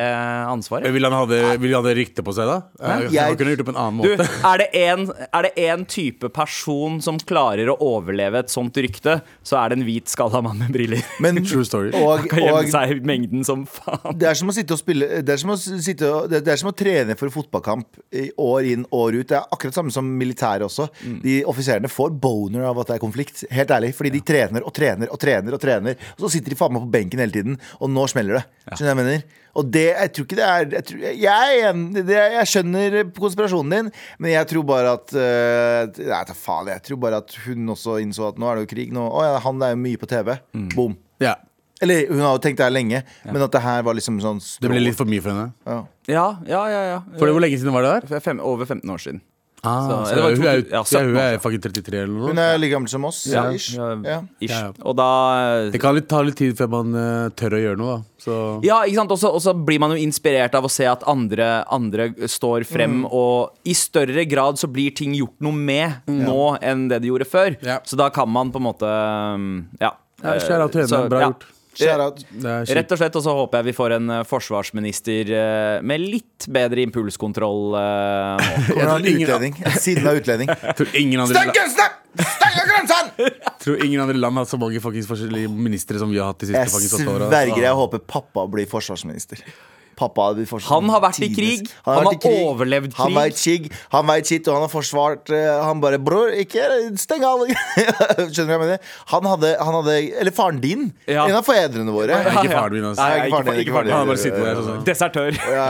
[0.52, 0.92] ansvaret.
[0.94, 2.58] vil han ha det, vil han ha det rykte på seg, da?
[2.82, 4.28] Eh, jeg- kunne gjort det på en annen Du, måte.
[4.52, 9.22] er det, en, er det en type person som klarer å overleve et sånt rykte,
[9.44, 11.04] så er det en hvit skalla mann med briller.
[11.20, 11.92] Men, True story.
[11.94, 14.18] Og, Kan gjemme og seg i mengden som faen.
[14.18, 16.70] det er som å sitte og spille Det er som å, sitte det er som
[16.72, 17.86] å trene for fotballkamp
[18.38, 19.28] år inn, år ut.
[19.28, 20.88] Det er akkurat samme som militæret også.
[21.24, 23.44] De offiserene får boner av at det er konflikt.
[23.52, 23.94] Helt ærlig.
[23.98, 25.54] Fordi de trener og trener og trener.
[25.58, 28.40] Og trener Og så sitter de faen meg på benken hele tiden, og nå smeller
[28.40, 28.46] det.
[28.70, 29.44] Skjønner du hva jeg mener?
[29.58, 33.88] Og det, jeg tror ikke det er Jeg, tror, jeg, jeg, jeg skjønner konspirasjonen din,
[34.22, 36.70] men jeg tror bare at uh, Nei, ta faen.
[36.76, 38.94] Jeg tror bare at hun også innså at nå er det jo krig.
[38.94, 40.36] Nå, å ja, han er jo mye på TV.
[40.76, 40.94] Boom.
[41.24, 41.34] Ja,
[41.82, 44.40] Eller hun har jo tenkt det her lenge, men at det her var liksom sånn
[44.62, 45.50] Det ble litt for mye for henne.
[45.66, 45.80] ja.
[46.08, 46.84] Ja, ja, ja.
[46.94, 47.00] ja.
[47.20, 48.22] For hvor lenge siden var det der?
[48.24, 49.20] Fem, over 15 år siden.
[49.64, 52.28] Ah, Så- så, det var hun, er, ja, ja, hun er faktisk 33 eller noe.
[52.30, 53.24] Hun er like gammel som oss.
[53.26, 53.74] Ja, ish.
[53.76, 54.52] ja, ish.
[54.52, 54.72] Ja, ja.
[54.86, 57.96] Og da Det kan litt, ta litt tid før man uh, tør å gjøre noe,
[57.98, 58.04] da.
[58.22, 59.12] Så Ja, ikke sant?
[59.12, 63.12] Og så blir man jo inspirert av å se at andre, andre står frem, Mm.
[63.12, 67.26] og i større grad så blir ting gjort noe med nå enn det de gjorde
[67.28, 67.58] før.
[67.66, 67.80] Ja.
[67.84, 68.86] Så da kan man på en måte
[69.34, 69.92] um, Ja.
[70.24, 70.90] Ja, Kjære til henne.
[70.90, 71.28] Så, Bra ja.
[71.30, 71.44] gjort.
[71.78, 72.24] Shout out.
[72.32, 72.76] det kjipt.
[72.80, 76.48] Rett og slett, og så håper jeg vi får en eh, forsvarsminister eh, med litt
[76.50, 77.78] bedre impulskontroll.
[77.78, 78.50] eh.
[78.72, 79.56] Kommer han utlending?
[79.78, 80.52] Siden av utlending.
[80.80, 81.96] Tror ingen andre, Steng grensen!
[83.64, 86.64] Tror ingen andre land har så mange forskjellige ministre som vi har hatt de siste
[86.66, 87.28] Jeg åtte åra.
[87.30, 89.44] sverger, jeg håper pappa blir forsvarsminister.
[89.98, 90.76] Pappa hadde blitt forsvarsminister.
[90.78, 91.70] Han har vært i krig.
[91.88, 93.18] Han vært i har overlevd Han krig.
[93.18, 96.68] veit krig, han veit sitt, og han har forsvart eh, Han bare 'Bror, ikke
[97.02, 98.92] steng av!' Skjønner du hva jeg mener?
[99.14, 100.88] Han hadde, han hadde Eller faren din.
[101.10, 101.26] Ja.
[101.26, 102.20] En av foreldrene våre.
[102.22, 103.02] Ikke faren min, altså.
[103.02, 103.58] Nei, ikke faren din.
[103.58, 103.96] ikke Ikke faren din.
[103.98, 104.86] Han har bare sittet der sånn.
[104.88, 105.42] Desertør.
[105.58, 105.66] Ja,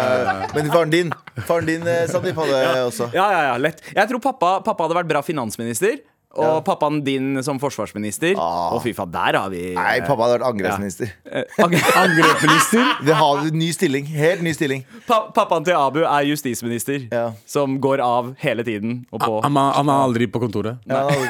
[0.58, 1.16] men faren din,
[1.48, 3.10] faren din eh, Sandeep, hadde også.
[3.16, 3.82] Ja, ja, ja, lett.
[3.96, 6.00] Jeg tror pappa, pappa hadde vært bra finansminister.
[6.38, 8.36] Og pappaen din som forsvarsminister.
[8.38, 8.74] Ah.
[8.76, 11.08] Og fy faen, der har vi Nei, pappa hadde vært angrepsminister.
[11.26, 11.44] Eh.
[11.64, 12.84] Angrepsminister?
[13.08, 14.06] Det har en ny stilling.
[14.06, 14.84] Helt ny stilling.
[15.08, 17.32] Pa Pappaen til Abu er justisminister, Ja.
[17.50, 19.06] som går av hele tiden.
[19.12, 20.78] Og på Han, er- han er aldri på kontoret.
[20.88, 21.28] Ja, aldri,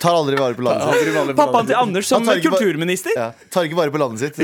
[0.00, 1.36] tar aldri vare på landet sitt.
[1.36, 3.10] Pappaen til Anders som tar kulturminister.
[3.16, 4.36] Ja, tar ikke vare på landet sitt.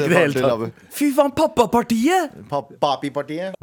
[0.93, 2.31] Fy faen, pappapartiet!
[2.51, 3.55] Pa- Papi-partiet.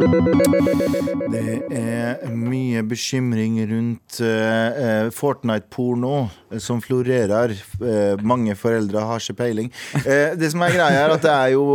[0.00, 1.40] Det
[1.76, 6.14] er mye bekymring rundt eh, Fortnite-porno
[6.48, 7.52] eh, som florerer.
[7.82, 9.68] Uh, mange foreldre har ikke peiling.
[9.98, 11.66] Uh, det som er greia, er at det er jo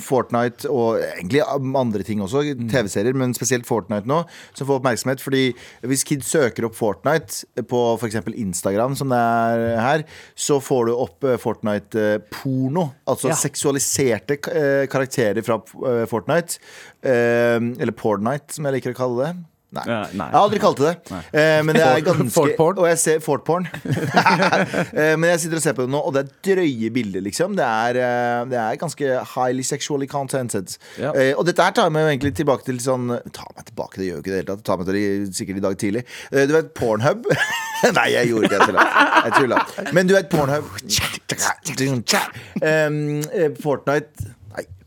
[0.00, 1.44] Fortnite og egentlig
[1.78, 4.24] andre ting også, TV-serier, men spesielt Fortnite nå,
[4.58, 5.22] som får oppmerksomhet.
[5.22, 5.44] Fordi
[5.86, 8.18] hvis kids søker opp Fortnite på f.eks.
[8.34, 12.88] Instagram, som det er her, så får du opp Fortnite-porno.
[13.06, 13.38] Altså Ja.
[13.38, 14.40] seksualiserte
[14.90, 15.62] karakterer fra
[16.10, 16.58] Fortnite.
[17.02, 19.36] Eh, eller Pornite, som jeg liker å kalle det.
[19.68, 19.82] Nei.
[19.84, 20.26] Ja, nei.
[20.30, 21.16] Jeg har aldri kalt det det.
[21.36, 22.78] Eh, men det er ganske Fortporn?
[22.80, 23.66] Og jeg ser Fortporn.
[24.96, 27.56] eh, men jeg sitter og ser på det nå, og det er drøye bilder, liksom.
[27.58, 30.72] Det er, eh, det er ganske highly sexually contented.
[30.96, 31.12] Ja.
[31.12, 34.08] Eh, og dette her tar meg jo egentlig tilbake til sånn Ta meg tilbake, det
[34.08, 34.64] gjør jo ikke det hele tatt.
[34.64, 36.04] Ta meg til det sikkert i dag tidlig.
[36.32, 37.28] Eh, du vet Pornhub?
[37.98, 38.88] Nei, jeg gjorde ikke det.
[39.28, 39.60] Jeg tulla.
[39.92, 40.72] Men du vet Pornhub
[42.64, 42.98] um,
[43.60, 44.32] Fortnite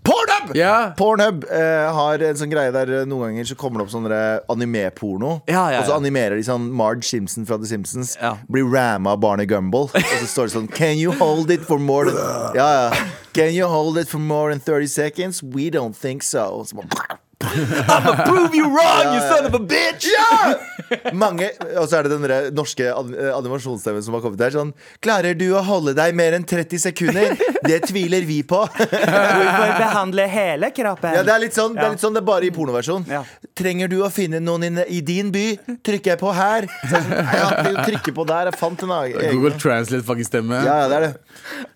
[0.04, 0.56] Pornhub!
[0.58, 0.94] Ja.
[0.98, 4.22] Pornhub eh, har en sånn greie der eh, noen ganger så kommer det opp sånne
[4.50, 5.36] anime-porno.
[5.52, 6.00] Ja, ja, Og så ja.
[6.02, 8.34] animerer de sånn Marge Simpson fra The Simpsons Ja.
[8.50, 9.92] blir ramma av Barney Gumball.
[9.94, 13.06] Og så står det sånn Can you hold it for more than Ja, ja.
[13.38, 15.44] Can you hold it for more than 30 seconds?
[15.44, 16.48] We don't think so.
[16.62, 20.08] Og så bare, Prove you wrong, you son of a bitch!
[20.12, 20.54] ja!
[21.16, 21.48] Mange,
[21.80, 24.52] og så er det den der norske eh, animasjonsstemmen som har kommet der.
[24.52, 24.74] Sånn
[25.04, 27.36] Klarer du å holde deg mer enn 30 sekunder?
[27.64, 28.60] Det tviler vi på.
[28.76, 31.16] Hvorfor behandle hele kroppen?
[31.16, 33.06] Ja, det er litt sånn, det er, litt sånn, det er bare i pornoversjon.
[33.08, 33.22] Ja.
[33.58, 35.46] Trenger du å finne noen i, i din by?
[35.86, 36.68] Trykker jeg på her?
[36.92, 38.52] Sånn, jeg trykker på der.
[38.52, 39.32] Jeg fant en egen.
[39.32, 40.60] Google Translate faktisk stemme.
[40.68, 41.14] Ja, ja, det er det.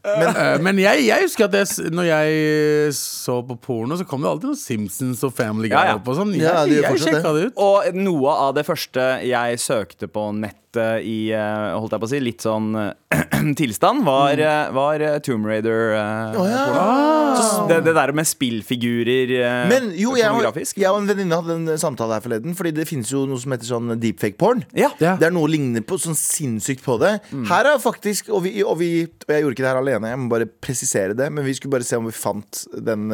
[0.04, 4.30] Eh, Men jeg, jeg husker at jeg, når jeg så på porno, så kom det
[4.34, 5.96] alltid noen Simpsons og Family Guy Ja, ja.
[6.00, 6.36] opp og sånn.
[6.36, 7.64] Jeg, Ja, gjør jeg fortsatt sjekka det ut.
[7.66, 10.66] Og noe av det første jeg søkte på nettet
[11.06, 15.48] i eh, holdt jeg på å si, litt sånn eh, tilstand, var, eh, var Tomb
[15.48, 15.96] Raider.
[16.36, 16.64] Oh, ja.
[16.76, 17.68] ah.
[17.70, 19.34] det, det der med spillfigurer
[19.70, 20.32] Men jo, jeg,
[20.76, 22.56] jeg og en venninne hadde en samtale her forleden.
[22.58, 24.66] Fordi det finnes jo noe som heter sånn deepfake-porn.
[24.76, 24.92] Ja.
[25.04, 25.16] Ja.
[25.20, 27.18] Det er noe ligner på sånn sinnssykt på det.
[27.50, 30.22] Her er faktisk og, vi, og vi Og jeg gjorde ikke det her alene, jeg
[30.22, 31.30] må bare presisere det.
[31.34, 33.08] Men vi skulle bare se om vi fant den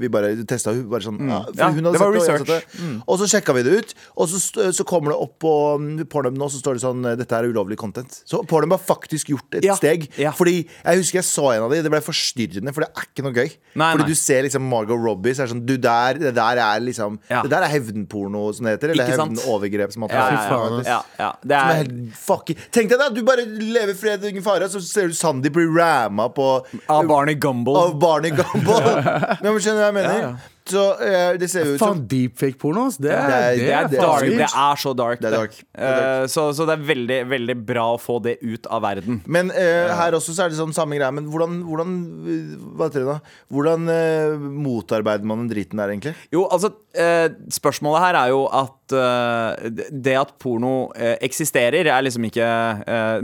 [0.00, 1.32] Vi bare testa hun bare sånn mm.
[1.58, 2.76] Ja, hun hadde det var sett research.
[2.78, 2.90] det.
[3.06, 4.40] Og så sjekka vi det ut, og så,
[4.74, 7.78] så kommer det opp på mm, Pornhub nå, så står det sånn Dette er ulovlig
[7.80, 8.20] content.
[8.28, 10.08] Så Pornhub har faktisk gjort et Ja, steg.
[10.20, 10.32] ja.
[10.36, 13.26] Fordi jeg husker jeg så en av de, det ble forstyrrende, for det er ikke
[13.26, 13.52] noe gøy.
[13.74, 14.10] Nei, fordi nei.
[14.14, 17.18] du ser liksom Margot Robbie, så er det sånn Du der, det der er liksom
[17.30, 17.42] Ja.
[17.44, 18.94] Det der er hevnporno, som det heter.
[18.94, 19.38] Eller Ikke sant?
[19.40, 21.30] hevnovergrep, som man Ja, ja, ja, ja, ja.
[21.44, 25.08] Det er er fucking Tenk deg da, du bare lever fred ingen fare, så ser
[25.10, 26.48] du Sandeep bli ramma på
[26.90, 27.76] av Barney Gumble.
[27.78, 28.80] Av Barney Gumble.
[28.84, 29.36] ja.
[29.42, 30.53] men skjønner du hva jeg mener?
[30.64, 32.96] Så uh, det ser jo ut som Faen, deepfake-porno, ass.
[32.96, 35.20] Det Det det Det er så dark.
[35.20, 35.58] Det er dark.
[35.60, 35.90] Det.
[35.90, 39.20] Eh, så, så det er veldig, veldig bra å få det ut av verden.
[39.28, 41.12] Men uh, her også så er det sånn samme greie.
[41.12, 41.94] Men hvordan, hvordan
[42.78, 43.18] Hva heter det da?
[43.52, 43.92] Hvordan
[44.64, 46.14] motarbeider man den driten der, egentlig?
[46.32, 46.72] Jo, altså
[47.52, 52.46] Spørsmålet her er jo at det at porno eksisterer, er liksom ikke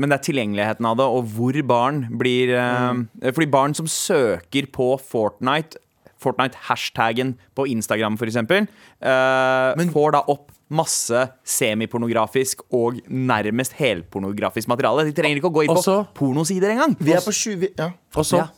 [0.01, 3.05] Men det er tilgjengeligheten av det, og hvor barn blir mm.
[3.29, 5.79] Fordi barn som søker på Fortnite
[6.21, 8.67] Fortnite-hashtaggen på Instagram, for eksempel,
[9.01, 15.05] eh, Men- får da opp masse semipornografisk og nærmest helpornografisk materiale.
[15.05, 16.97] De trenger ikke å gå inn på Også- pornosider engang.
[17.01, 18.49] Vi er på 20 Ja, Også Ja.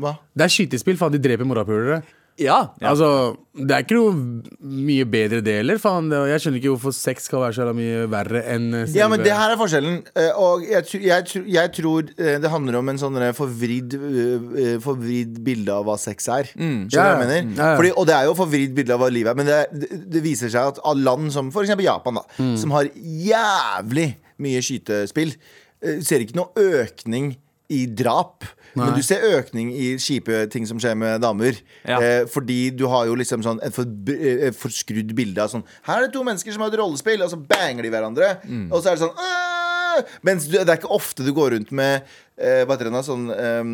[0.00, 0.18] hva?
[0.34, 1.12] Det er skytespill, faen.
[1.12, 2.02] De dreper morapulere.
[2.36, 2.90] Ja, ja.
[2.90, 3.08] Altså,
[3.56, 5.78] det er ikke noe mye bedre det heller.
[5.80, 9.32] Jeg skjønner ikke hvorfor sex skal være så mye verre enn selve Ja, men det
[9.32, 9.96] her er forskjellen.
[10.12, 15.40] eh, Og jeg, jeg, jeg tror eh, det handler om en sånn forvridd, eh, forvridd
[15.46, 16.50] bilde av hva sex er.
[16.52, 17.40] Skjønner du hva jeg mener?
[17.56, 17.78] Ja, ja.
[17.80, 20.52] Fordi, og det er jo forvridd bilde av hva livet er, men det, det, viser
[20.52, 21.72] seg at av land som f.eks.
[21.86, 22.52] Japan, da, Mm.
[22.60, 24.10] som har jævlig
[24.44, 25.32] mye skytespill,
[26.04, 26.52] ser ikke noe
[26.84, 27.32] økning
[27.72, 28.44] i drap.
[28.76, 31.58] Men du ser økning i kjipe ting som skjer med damer.
[31.86, 32.00] Ja.
[32.00, 36.02] Eh, fordi du har jo liksom sånn et for, eh, forskrudd bilde av sånn Her
[36.02, 38.30] er det to mennesker som har et rollespill, og så banger de hverandre.
[38.44, 38.68] Mm.
[38.70, 39.56] Og så er det sånn «Åh!»
[40.26, 42.04] Mens du, det er ikke ofte du går rundt med
[42.36, 43.00] hva heter den da?
[43.00, 43.70] sånn um,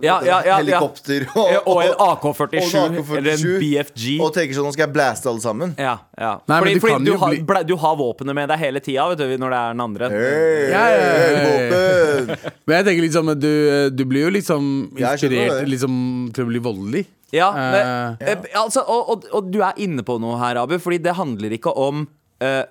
[0.00, 4.06] Ja, ja, ja, helikopter Ja, og en og AK-47 en AK-47, eller en BFG.
[4.24, 5.74] Og tenker sånn Nå skal jeg blaste alle sammen.
[5.76, 6.30] Ja, ja.
[6.48, 9.04] Nei, fordi du fordi du, ha, har, bli- du har våpenet med deg hele tida
[9.12, 10.10] vet du, når det er den andre.
[10.14, 11.44] Hey, Ja, ja, ja, ja.
[11.50, 12.48] våpen.
[12.66, 13.52] Men jeg tenker liksom du,
[13.92, 16.00] du blir jo liksom inspirert liksom,
[16.32, 17.04] til å bli voldelig.
[17.34, 17.86] Ja, men,
[18.22, 21.16] uh, eh, altså, og, og, og du er inne på noe her, Abu, fordi det
[21.18, 22.12] handler ikke om eh,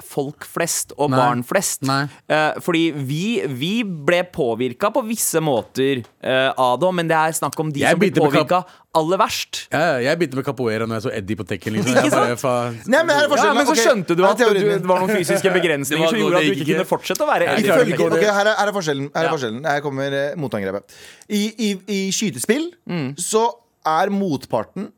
[0.04, 1.17] folk flest og Nei.
[1.17, 1.82] barn flest.
[1.88, 2.04] Nei.
[2.30, 7.32] Eh, fordi vi, vi ble påvirka på visse måter uh, av det, men det er
[7.38, 8.60] snakk om de Jeg som med påvirka
[8.93, 9.63] aller verst.
[9.73, 11.73] Ja, jeg begynte med capoeira når jeg så Eddie på Tekken.
[11.80, 11.95] Liksom.
[12.04, 12.39] Ikke sant?
[12.43, 15.15] faen, Nei, men her er Ja, men så skjønte du at du, det var noen
[15.15, 17.73] fysiske begrensninger som gjorde at du ikke kunne fortsette å være Eddie.
[17.73, 19.10] å- her, er, her er forskjellen.
[19.15, 19.34] Her, er Ja.
[19.38, 19.63] forskjellen.
[19.65, 20.93] her kommer uh, motangrepet.
[21.34, 23.13] I, i, I skytespill Mm.
[23.17, 23.47] så
[23.88, 24.91] er motparten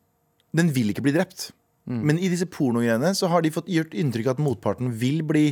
[0.55, 1.51] Den vil ikke bli drept.
[1.85, 2.01] Mm.
[2.09, 5.47] Men i disse pornogreiene så har de fått gjort inntrykk av at motparten vil bli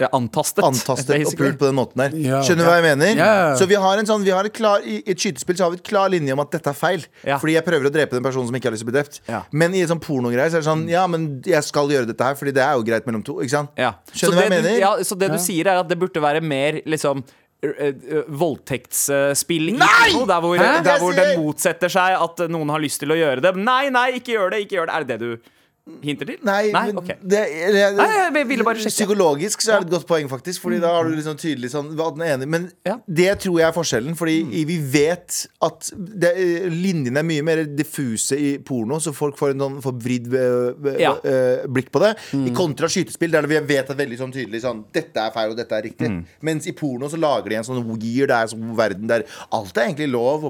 [0.00, 0.64] Ja, Antastet.
[0.64, 2.14] antastet og pult på den måten der.
[2.24, 2.38] Ja.
[2.40, 3.10] Skjønner du hva jeg mener?
[3.20, 3.50] Ja.
[3.60, 5.76] Så vi har en sånn, vi har et klar, I et skytespill så har vi
[5.76, 7.04] et klar linje om at dette er feil.
[7.22, 7.36] Ja.
[7.36, 9.20] Fordi jeg prøver å drepe den personen som ikke har lyst til å bli drept.
[9.28, 9.42] Ja.
[9.52, 12.24] Men i et sånn pornogreie så er det sånn Ja, men jeg skal gjøre dette
[12.30, 13.36] her, Fordi det er jo greit mellom to.
[13.44, 13.76] Ikke sant?
[13.76, 13.92] Ja.
[14.14, 14.72] Skjønner du hva jeg mener?
[14.72, 17.20] Du, ja, så det du sier, er at det burde være mer liksom
[17.62, 17.92] eh,
[18.40, 23.44] Voldtektsspill der hvor, der hvor den motsetter seg at noen har lyst til å gjøre
[23.44, 23.52] det.
[23.60, 24.64] Nei, nei, ikke gjør det!
[24.64, 25.50] ikke gjør det Er det det du
[26.04, 26.38] hinter til?
[26.46, 27.10] Nei, nei men ok.
[27.20, 27.40] det,
[27.74, 28.94] det, Nei, jeg ville bare sjekke.
[28.94, 30.62] Psykologisk så er det et godt poeng, faktisk.
[30.64, 32.96] Fordi da har du liksom tydelig sånn hva den ene Men Ja.
[33.06, 34.16] det tror jeg er forskjellen.
[34.18, 36.32] Fordi vi vet at det,
[36.72, 41.00] linjene er mye mer diffuse i porno, så folk får en sånn forvridd eh, eh,
[41.02, 41.14] Ja.
[41.24, 42.14] eh, blikk på det.
[42.36, 45.56] I kontra skytespill, der vi vet at veldig sånn tydelig sånn Dette er feil, og
[45.58, 46.10] dette er riktig.
[46.42, 49.76] Mens i porno så lager de en sånn weird det er sånn verden der alt
[49.76, 50.44] er egentlig lov.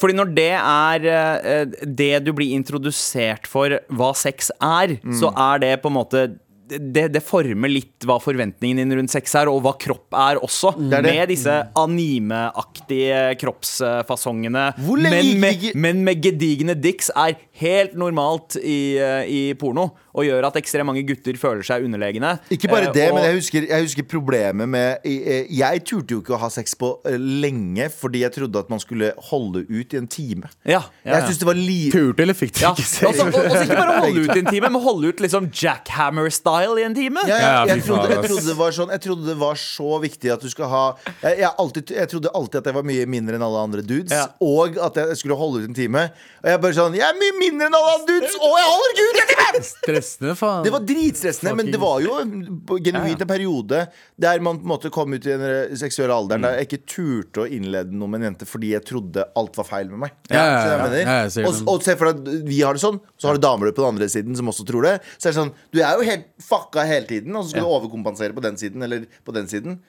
[0.00, 5.74] Fordi når det er det du blir introdusert for hva sex er, så er det
[5.82, 6.24] på en måte
[6.68, 10.72] det, det former litt hva forventningen din rundt sex er, og hva kropp er også.
[10.88, 11.12] er det.
[11.12, 14.72] Med disse animeaktige kroppsfasongene.
[14.80, 19.90] Men med, men med gedigne dicks er helt normalt i, eh, i porno.
[20.14, 22.36] Og gjør at ekstremt mange gutter føler seg underlegne.
[22.54, 26.10] Ikke bare Eh, det, og- men jeg husker, jeg husker problemet med jeg, Jeg turte
[26.14, 29.64] jo ikke å ha sex på eh, lenge fordi jeg trodde at man skulle holde
[29.68, 30.48] ut i en time.
[30.64, 31.26] Ja, ja, Jeg ja.
[31.26, 31.90] synes det var li...
[31.90, 33.06] Turte eller fikk det Ja, ikke også, se?
[33.06, 36.84] og- også ikke bare holde ut i en time, men holde ut liksom Jackhammer-style i
[36.86, 37.20] en time.
[37.26, 39.98] Ja, ja, Ja, jeg, trodde, jeg, trodde det var sånn, jeg trodde det var så
[40.02, 40.82] viktig at du skal ha
[41.22, 44.12] Jeg, jeg, alltid, jeg trodde alltid at jeg var mye mindre enn alle andre dudes,
[44.14, 44.26] Ja.
[44.40, 46.04] og at jeg skulle holde ut en time.
[46.44, 48.94] Og jeg bare sånn Jeg er mye mindre enn alle andre dudes, og jeg holder
[48.94, 49.62] ikke ut en time!
[49.64, 50.64] Stressende, faen.
[50.66, 52.44] Det var dritstressende, men det var jo en-
[52.84, 53.84] genuint en periode
[54.20, 57.44] der man på en måte kom ut i den seksuelle alderen der jeg ikke turte
[57.44, 60.12] å innlede noe med en jente fordi jeg trodde alt var feil med meg.
[60.30, 60.84] Ja, ja, Så jeg ja.
[60.84, 61.44] mener.
[61.44, 63.70] Ja, og, og se for deg at vi har det sånn, så har du damer
[63.72, 64.94] på den andre siden som også tror det.
[65.18, 67.76] Så er det sånn, Du er jo helt fucka hele tiden, og så skulle du
[67.80, 69.80] overkompensere på den siden eller på den siden.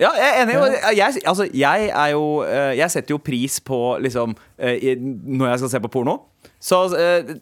[0.00, 0.54] Ja, jeg er enig.
[0.96, 5.58] Jeg, altså, jeg er jo eh, Jeg setter jo pris på liksom eh, Når jeg
[5.60, 6.14] skal se på porno.
[6.56, 7.34] Så eh,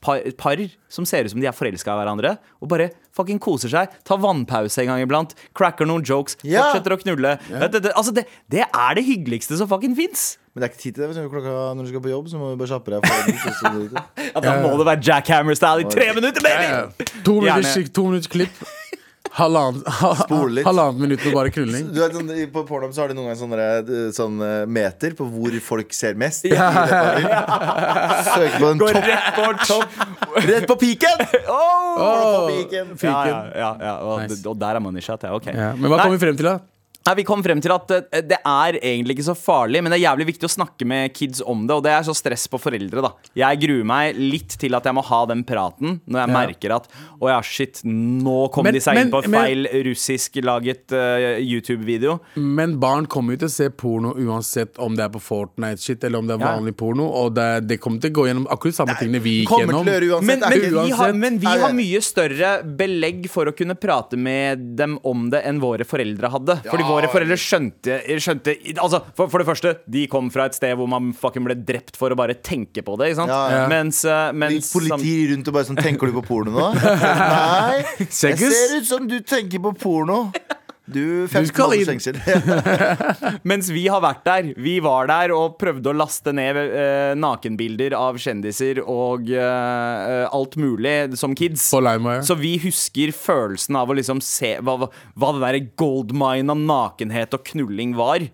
[0.00, 3.72] par, par som ser ut som de er forelska i hverandre, og bare fucking koser
[3.72, 3.96] seg.
[4.06, 5.34] Tar vannpause en gang iblant.
[5.56, 6.38] Cracker noen jokes.
[6.46, 6.68] Ja.
[6.70, 7.36] Fortsetter å knulle.
[7.50, 10.32] Det, det, altså, det, det er det hyggeligste som fucking fins.
[10.50, 11.08] Men det er ikke tid til det.
[11.12, 12.98] Hvis du klokka, når du skal på jobb, så må du bare kjappe deg.
[14.34, 16.68] Ja, da må det være Jackhammer-style i tre minutter, Ja, ja.
[16.90, 17.04] baby!
[17.26, 18.54] To minutters, to minutters klipp.
[19.30, 19.86] Halvannet
[20.66, 21.84] halvann minutt med bare krulling.
[21.94, 25.14] Du vet, sånn, På Pornhub så har de noen ganger sånne, eh, sånn eh, meter
[25.14, 26.42] på hvor folk ser mest.
[26.50, 26.58] Søker
[28.58, 29.06] på en Går topp.
[29.06, 29.70] rett bort.
[30.48, 31.18] Rett på piken!
[31.50, 31.96] Oh!
[31.96, 32.86] På piken.
[33.02, 33.94] Ja, ja, ja, ja.
[34.06, 34.42] Og, Nice.
[34.48, 35.32] og der er man i chat, ja.
[35.34, 35.46] Ok.
[35.50, 35.72] Ja.
[35.76, 36.58] Men hva kommer kom vi frem til, da?
[37.06, 39.98] Nei, Vi kom frem til at eh, det er egentlig ikke så farlig, men det
[40.00, 41.74] er jævlig viktig å snakke med kids om det.
[41.78, 43.10] Og det er så stress på foreldre, da.
[43.40, 46.34] Jeg gruer meg litt til at jeg må ha den praten når jeg Ja.
[46.36, 46.88] merker at
[47.20, 51.38] å ja, shit, nå kom Men- de seg inn men- på men- feil russisk-laget eh,
[51.40, 52.18] YouTube-video.
[52.36, 56.18] Men barn kommer jo til å se porno uansett om det er på Fortnite-shit eller
[56.18, 56.52] om det er Ja.
[56.58, 57.08] vanlig porno.
[57.08, 59.86] Og det, det kommer til å gå gjennom akkurat samme tingene vi gikk Kommer gjennom.
[59.86, 60.26] uansett.
[60.26, 64.76] Men, men, vi har, men vi har mye større belegg for å kunne prate med
[64.76, 66.60] dem om det enn våre foreldre hadde.
[66.68, 70.74] Fordi våre foreldre skjønte, skjønte Altså, for, for det første, de kom fra et sted
[70.78, 73.12] hvor man fucking ble drept for å bare tenke på det.
[73.12, 73.32] Ikke sant?
[73.34, 73.66] Ja, ja.
[73.70, 76.68] Mens, eh, mens politi rundt og bare sånn Tenker du på porno nå?
[76.76, 77.82] Nei.
[78.04, 80.22] Jeg ser ut som du tenker på porno.
[80.94, 82.18] Du, 15 skal måneders inn.
[82.20, 83.40] fengsel.
[83.50, 84.50] Mens vi har vært der.
[84.60, 90.56] Vi var der og prøvde å laste ned eh, nakenbilder av kjendiser og eh, alt
[90.60, 91.68] mulig som kids.
[92.26, 97.34] Så vi husker følelsen av å liksom se hva, hva- det der goldmine av nakenhet
[97.38, 98.24] og knulling var.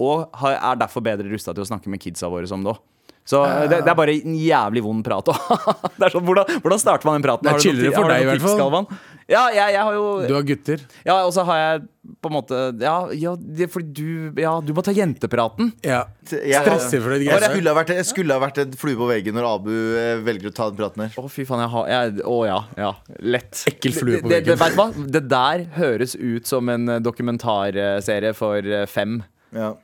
[0.00, 2.84] Og har, er derfor bedre rusta til å snakke med kidsa våre som det òg.
[3.28, 5.26] Så det, det er bare en jævlig vond prat.
[6.00, 7.44] det er sånn, hvordan, hvordan starter man den praten?
[7.44, 8.86] Det er chillere for deg, i hvert fall.
[9.28, 10.82] Ja, jeg, jeg har jo Du har gutter.
[11.04, 11.82] Ja, og så har jeg
[12.24, 13.92] på en måte Ja, ja det, fordi
[14.32, 15.72] du Ja, du må ta jentepraten.
[15.84, 16.06] Ja.
[16.32, 19.08] Jeg, Stresser for det jeg, skulle ha vært, jeg skulle ha vært en flue på
[19.10, 21.12] veggen når Abu eh, velger å ta den praten her.
[21.20, 21.60] Å, fy faen.
[21.66, 22.58] Jeg har jeg, Å ja.
[22.80, 22.92] Ja.
[23.20, 23.64] Lett.
[23.68, 24.62] Ekkel flue på Det- det- veggen.
[24.64, 25.10] Vet du hva?
[25.18, 29.20] Det der høres ut som en eh, dokumentarserie for eh, fem.
[29.52, 29.74] Ja.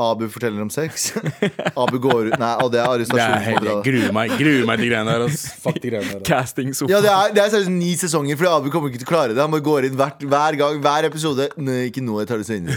[0.00, 1.10] Abu forteller om sex.
[1.84, 3.44] Abu går ut Nei, og det er Det er arrestasjon.
[3.46, 5.24] helt, jeg gruer meg Gruer meg til greiene her.
[5.26, 5.42] ass.
[5.64, 6.20] Fuck de greiene.
[6.24, 9.34] Ja, det er, det er seriøst ni sesonger, Fordi Abu kommer ikke til å klare
[9.36, 9.42] det.
[9.44, 11.48] Han bare går inn hvert, hver gang, hver episode.
[11.60, 12.76] Nei, ikke nå, jeg tar det senere.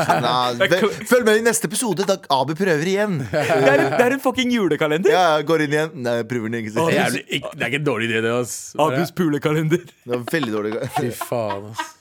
[1.10, 3.18] Følg med i neste episode, da Abu prøver igjen.
[3.30, 5.10] Det, er, en- det er en fucking julekalender!
[5.12, 5.90] Ja, jeg går inn igjen.
[6.04, 6.72] Nei, jeg prøver den ikke.
[6.76, 8.32] Det er, jævlig, ikke, det er ikke en dårlig idé, det.
[8.40, 9.82] ass Abus pulekalender.
[9.86, 10.72] Det var veldig dårlig.
[10.98, 11.96] Fy faen, ass.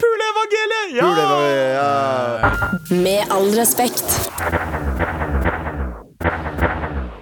[0.00, 0.96] Pule, Puleevangeliet!
[0.96, 1.08] Ja!
[1.16, 1.22] Det
[1.74, 1.90] ja.
[3.02, 4.30] Med all respekt.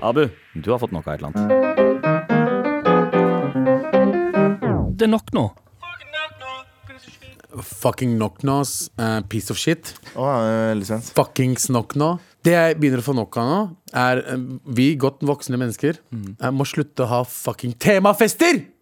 [0.05, 1.51] Abu, du har fått nok av et eller annet.
[4.95, 5.45] Det er nok nå.
[7.55, 8.91] Fucking knock-nos.
[8.99, 9.95] eh, piece of shit.
[10.17, 11.01] Oh, uh, er.
[11.15, 12.19] Fuckings knock-nå.
[12.45, 13.61] Det jeg begynner å få nok av nå,
[13.97, 14.39] er uh,
[14.77, 18.74] vi godt voksne mennesker eh, må slutte å ha fucking temafester!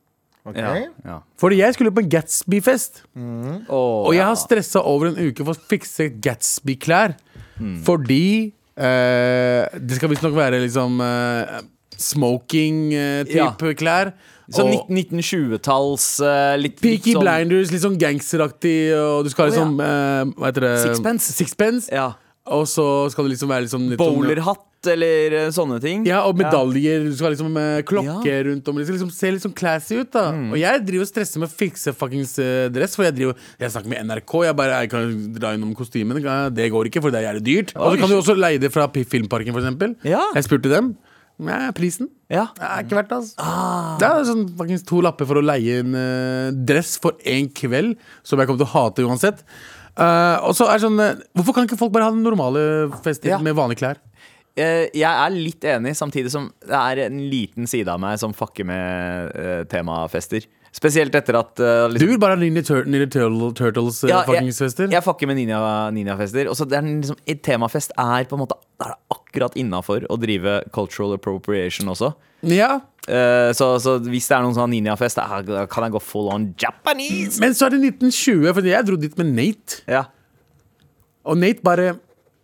[0.45, 0.57] Ok.
[0.59, 0.73] Ja.
[1.07, 1.17] Ja.
[1.39, 3.03] Fordi jeg skulle på en Gatsby-fest.
[3.15, 7.15] Åh, Og jeg har stressa over en uke for å fikse Gatsby-klær.
[7.87, 11.61] Fordi eh, det skal visstnok være liksom eh,
[12.03, 13.53] smoking-type Ja.
[13.79, 14.13] klær.
[14.53, 19.49] Sånn 1920-talls uh, litt, litt Peaky sånn- Blinders, litt sånn gangsteraktig, og du skal ha
[19.49, 19.63] oh, ja.
[19.63, 20.73] liksom eh, Hva heter det?
[20.83, 21.33] Sixpence.
[21.39, 21.89] Sixpence.
[21.95, 22.09] Ja.
[22.53, 26.07] Og så skal det liksom være liksom litt sånn- Bowlerhatt eller eh, sånne ting.
[26.09, 27.05] Ja, og medaljer.
[27.07, 28.41] Du skal liksom eh, klokke Ja.
[28.49, 28.77] rundt om.
[28.81, 30.11] Det skal liksom se litt sånn classy ut.
[30.15, 32.97] da Og jeg driver og stresser med å fikse fuckings eh, dress.
[32.99, 34.35] For jeg driver Jeg snakker med NRK.
[34.49, 36.23] Jeg bare jeg kan dra innom kostymene.
[36.53, 37.73] Det går ikke, for det er jævlig dyrt.
[37.77, 39.97] Og så kan du også leie det fra Filmparken, for eksempel.
[40.05, 40.23] Ja.
[40.35, 40.95] Jeg spurte dem.
[41.43, 42.49] Nei, prisen Ja.
[42.55, 43.35] det er ikke verdt altså.
[43.41, 43.99] Altså.
[43.99, 47.97] Det er sånn faktisk to lapper for å leie en uh, dress for én kveld,
[48.23, 49.41] som jeg kommer til å hate uansett.
[49.97, 52.63] Uh, og så er det sånn uh, Hvorfor kan ikke folk bare ha den normale
[53.05, 53.39] festen Ja.
[53.43, 53.99] med vanlige klær?
[54.53, 58.35] Eh, jeg er litt enig, samtidig som det er en liten side av meg som
[58.37, 60.45] fucker med eh, temafester.
[60.73, 64.23] Spesielt etter at Du liksom, vil bare ha Ninja, Tur Ninja Turtle, Turtles uh, Ja,
[64.25, 64.55] jeg-?
[64.89, 66.49] Jeg fucker med ninja- ninjafester.
[66.49, 71.13] Er en liksom, et temafest er på en måte er akkurat innafor å drive cultural
[71.19, 72.15] appropriation også.
[72.49, 76.33] Ja, uh, så, så hvis det er noen sånn ninjafest, da kan jeg gå full
[76.33, 77.37] on Japanese.
[77.43, 79.83] Men så er det 1920, for jeg dro dit med Nate.
[79.93, 80.07] Ja.
[81.29, 81.93] Og Nate bare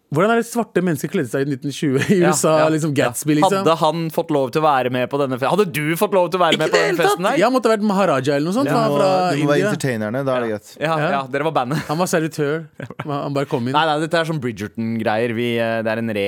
[0.09, 2.53] Hvordan er det svarte mennesker kledde seg i 1920 i Ja, USA?
[2.62, 3.42] ja, liksom Gatsby, ja.
[3.42, 3.59] liksom.
[3.61, 5.53] Hadde han fått lov til å være med på denne festen?
[5.53, 7.27] Hadde du fått lov til å være Ikke med på denne festen?
[7.29, 7.37] der?
[7.42, 8.71] Jeg måtte ha vært Maharaja eller noe sånt.
[8.73, 10.25] Må, fra du må være entertainerne.
[10.25, 10.71] Da er det greit.
[10.81, 11.11] Ja, Ja.
[11.18, 11.85] ja, dere var bandet.
[11.90, 12.64] Han var servitør.
[13.05, 13.77] Han bare kom inn.
[13.77, 15.37] Nei, nei, dette er sånn Bridgerton-greier.
[15.37, 16.27] Eh, Det er en re,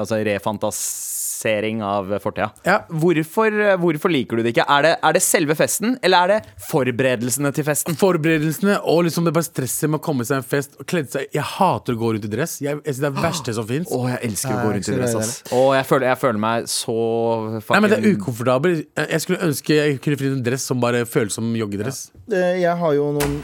[0.00, 0.80] altså, altså
[1.34, 2.50] refantasering av fortida.
[2.64, 2.84] Ja.
[2.88, 4.64] Hvorfor, eh, hvorfor liker du det ikke?
[4.68, 7.96] Er det, er det selve festen, eller er det forberedelsene til festen?
[7.96, 11.26] Forberedelsene og liksom det bare stresset med å komme seg en fest og kledde seg
[11.34, 12.60] Jeg hater å gå rundt i dress.
[12.60, 13.90] Jeg, jeg Det er det verste som fins.
[13.90, 15.34] Å, jeg elsker å gå rundt i dress, ass.
[15.52, 16.96] Å, jeg føler, jeg føler meg så
[17.60, 18.86] fucking Nei, men Det er ukomfortabelt.
[18.96, 22.08] Jeg jeg skulle ønske jeg kunne finne en dress som bare føles som joggedress.
[22.28, 22.50] Ja.
[22.54, 23.38] Jeg har jo noen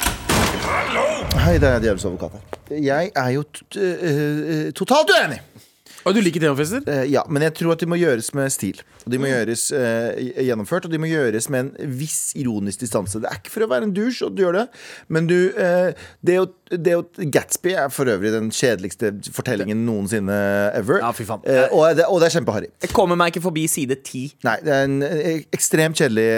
[1.41, 2.81] Hei, det er Djevelens advokat her.
[2.83, 5.39] Jeg er jo t eh, eh, totalt uenig.
[6.09, 6.85] Og du liker temafester?
[6.89, 8.81] Eh, ja, men jeg tror at de må gjøres med stil.
[9.05, 10.13] Og de må gjøres uh,
[10.45, 13.21] gjennomført, og de må gjøres med en viss ironisk distanse.
[13.21, 14.65] Det er ikke for å være en douche at du gjør det,
[15.13, 15.91] men du uh,
[16.27, 20.37] det, å, det å, Gatsby er for øvrig den kjedeligste fortellingen noensinne
[20.77, 21.01] ever.
[21.05, 21.45] Ja, fy faen.
[21.49, 22.71] uh, og, det, og det er kjempeharry.
[22.85, 24.27] Jeg kommer meg ikke forbi side ti.
[24.47, 24.99] Nei, det er en
[25.57, 26.29] ekstremt kjedelig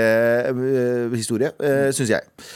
[1.19, 2.51] historie, uh, syns jeg.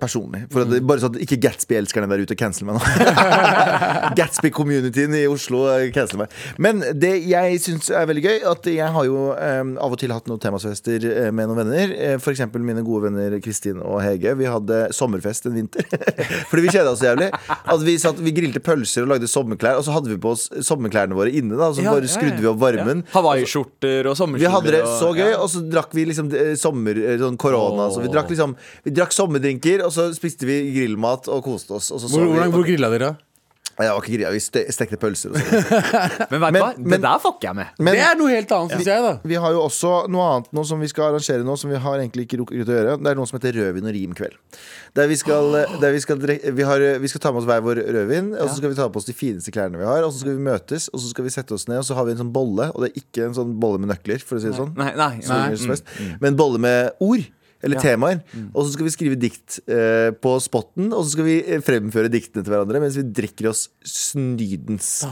[0.00, 0.44] Personlig.
[0.52, 3.10] For at, bare sånn at ikke Gatsby-elskerne der ute canceler meg nå.
[4.18, 6.39] Gatsby-communityen i Oslo canceler meg.
[6.62, 10.14] Men det jeg syns er veldig gøy, at jeg har jo eh, av og til
[10.14, 11.94] hatt noen temasfester eh, med noen venner.
[11.94, 14.36] Eh, eksempel mine gode venner Kristin og Hege.
[14.38, 15.86] Vi hadde sommerfest en vinter.
[16.50, 17.30] Fordi vi kjeda oss så jævlig.
[17.60, 20.48] At vi, satt, vi grilte pølser og lagde sommerklær, og så hadde vi på oss
[20.66, 21.58] sommerklærne våre inne.
[21.58, 22.44] da Så Ja, bare skrudde ja.
[22.44, 23.04] vi opp varmen.
[23.14, 27.90] Hawaiiskjorter og Vi hadde det så gøy, og så drakk vi liksom sommer, sånn korona.
[27.92, 31.90] Så vi drakk liksom Vi drakk sommerdrinker, og så spiste vi grillmat og koste oss.
[31.90, 33.14] Og så så Hvor, vi, hvordan, hvor grilla dere?
[33.86, 34.30] Jeg var ikke greia.
[34.34, 34.40] vi
[34.74, 35.64] stekte pølser og sånn.
[36.32, 36.70] Men vet du hva?
[36.76, 37.70] men- det der fucker jeg med.
[37.78, 39.02] Men- det er noe helt annet, syns jeg.
[39.06, 41.80] da Vi har jo også noe annet nå som vi skal arrangere nå, som vi
[41.80, 42.98] har egentlig ikke rukket å gjøre.
[43.02, 44.36] Det er noe som heter rødvin og rimkveld.
[44.98, 47.82] Der vi skal, der vi skal, vi har, vi skal ta med oss hver vår
[47.98, 50.02] rødvin, og så skal vi ta på oss de fineste klærne vi har.
[50.06, 52.08] Og så skal vi møtes, og så skal vi sette oss ned, og så har
[52.08, 52.70] vi en sånn bolle.
[52.74, 54.72] Og det er ikke en sånn bolle med nøkler, for å si det sånn.
[54.78, 55.12] Nei, nei.
[55.26, 55.86] nei, fest.
[56.20, 57.28] Men en bolle med ord.
[57.62, 57.82] Eller Ja.
[57.92, 58.22] temaer.
[58.54, 62.08] Og så skal vi skrive dikt eh, på spotten, og så skal vi eh, fremføre
[62.12, 65.04] diktene til hverandre mens vi drikker oss snydens.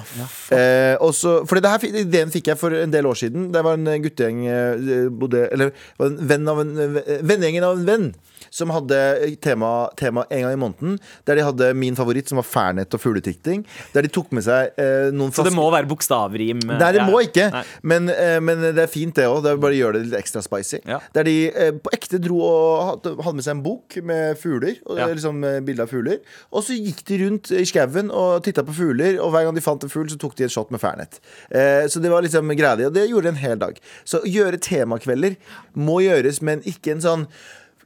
[0.54, 3.50] Eh, og så, fordi det her, ideen fikk jeg for en del år siden.
[3.52, 7.68] Det var en eh, guttegjeng eh, bodde, Eller var en venn av en eh, vennegjengen
[7.68, 8.08] av en venn.
[8.50, 8.98] Som hadde
[9.44, 10.98] tema, tema en gang i måneden.
[11.28, 13.64] Der de hadde min favoritt, som var Fernet og fugletikting.
[13.94, 16.60] Der de tok med seg eh, noen Så det må være bokstavrim?
[16.64, 17.48] eh, Nei, det må ikke.
[17.82, 19.42] Men, eh, men det er fint, det òg.
[19.44, 20.80] Det bare gjør det litt ekstra spicy.
[20.88, 21.00] Ja.
[21.14, 24.76] Der de eh, på ekte dro og hadde, med seg en bok med fugler.
[24.86, 25.06] Og, Ja.
[25.12, 26.18] liksom eh, Bilde av fugler.
[26.52, 29.18] Og så gikk de rundt i skauen og titta på fugler.
[29.22, 31.20] Og hver gang de fant en fugl, så tok de en shot med Fernet.
[31.50, 33.78] Eh, så det var liksom greia di, og det gjorde de en hel dag.
[34.08, 35.36] Så å gjøre temakvelder
[35.78, 37.26] må gjøres, men ikke en sånn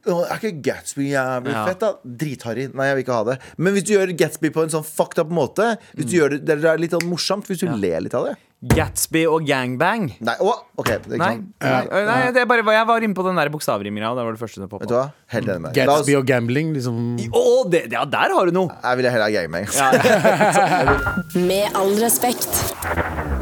[0.03, 1.65] er ikke Gatsby jævlig Ja.
[1.67, 1.93] fett, da?
[2.03, 2.67] Dritharry.
[2.73, 3.37] Nei, jeg vil ikke ha det.
[3.57, 6.45] Men hvis du gjør Gatsby på en sånn fucked up måte, hvis du gjør det,
[6.45, 10.05] det er litt sånn morsomt, hvis du ler litt av det Gatsby og gangbang?
[10.23, 11.47] Nei, å, ok det er ikke Nei, sånn.
[11.91, 14.13] nei, nei det er bare, jeg var inne på den der bokstavrimgreia.
[14.15, 14.87] Det var det første som poppa
[15.75, 16.71] Gatsby og gambling.
[16.77, 17.01] Liksom.
[17.27, 18.71] Å, det, ja, der har du noe!
[18.71, 19.67] Jeg vil heller ha gaming.
[21.49, 23.32] Med all respekt.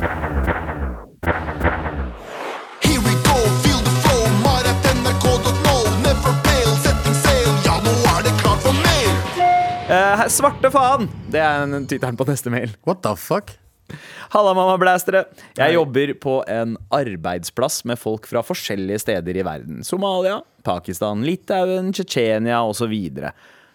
[9.92, 11.10] Eh, svarte faen!
[11.32, 12.70] Det er en- tittelen på neste mail.
[12.88, 13.58] What the fuck?
[14.32, 15.26] Halla, mamma-blæstere.
[15.58, 19.82] Jeg jobber på en arbeidsplass med folk fra forskjellige steder i verden.
[19.84, 22.94] Somalia, Pakistan, Litauen, Tsjetsjenia osv.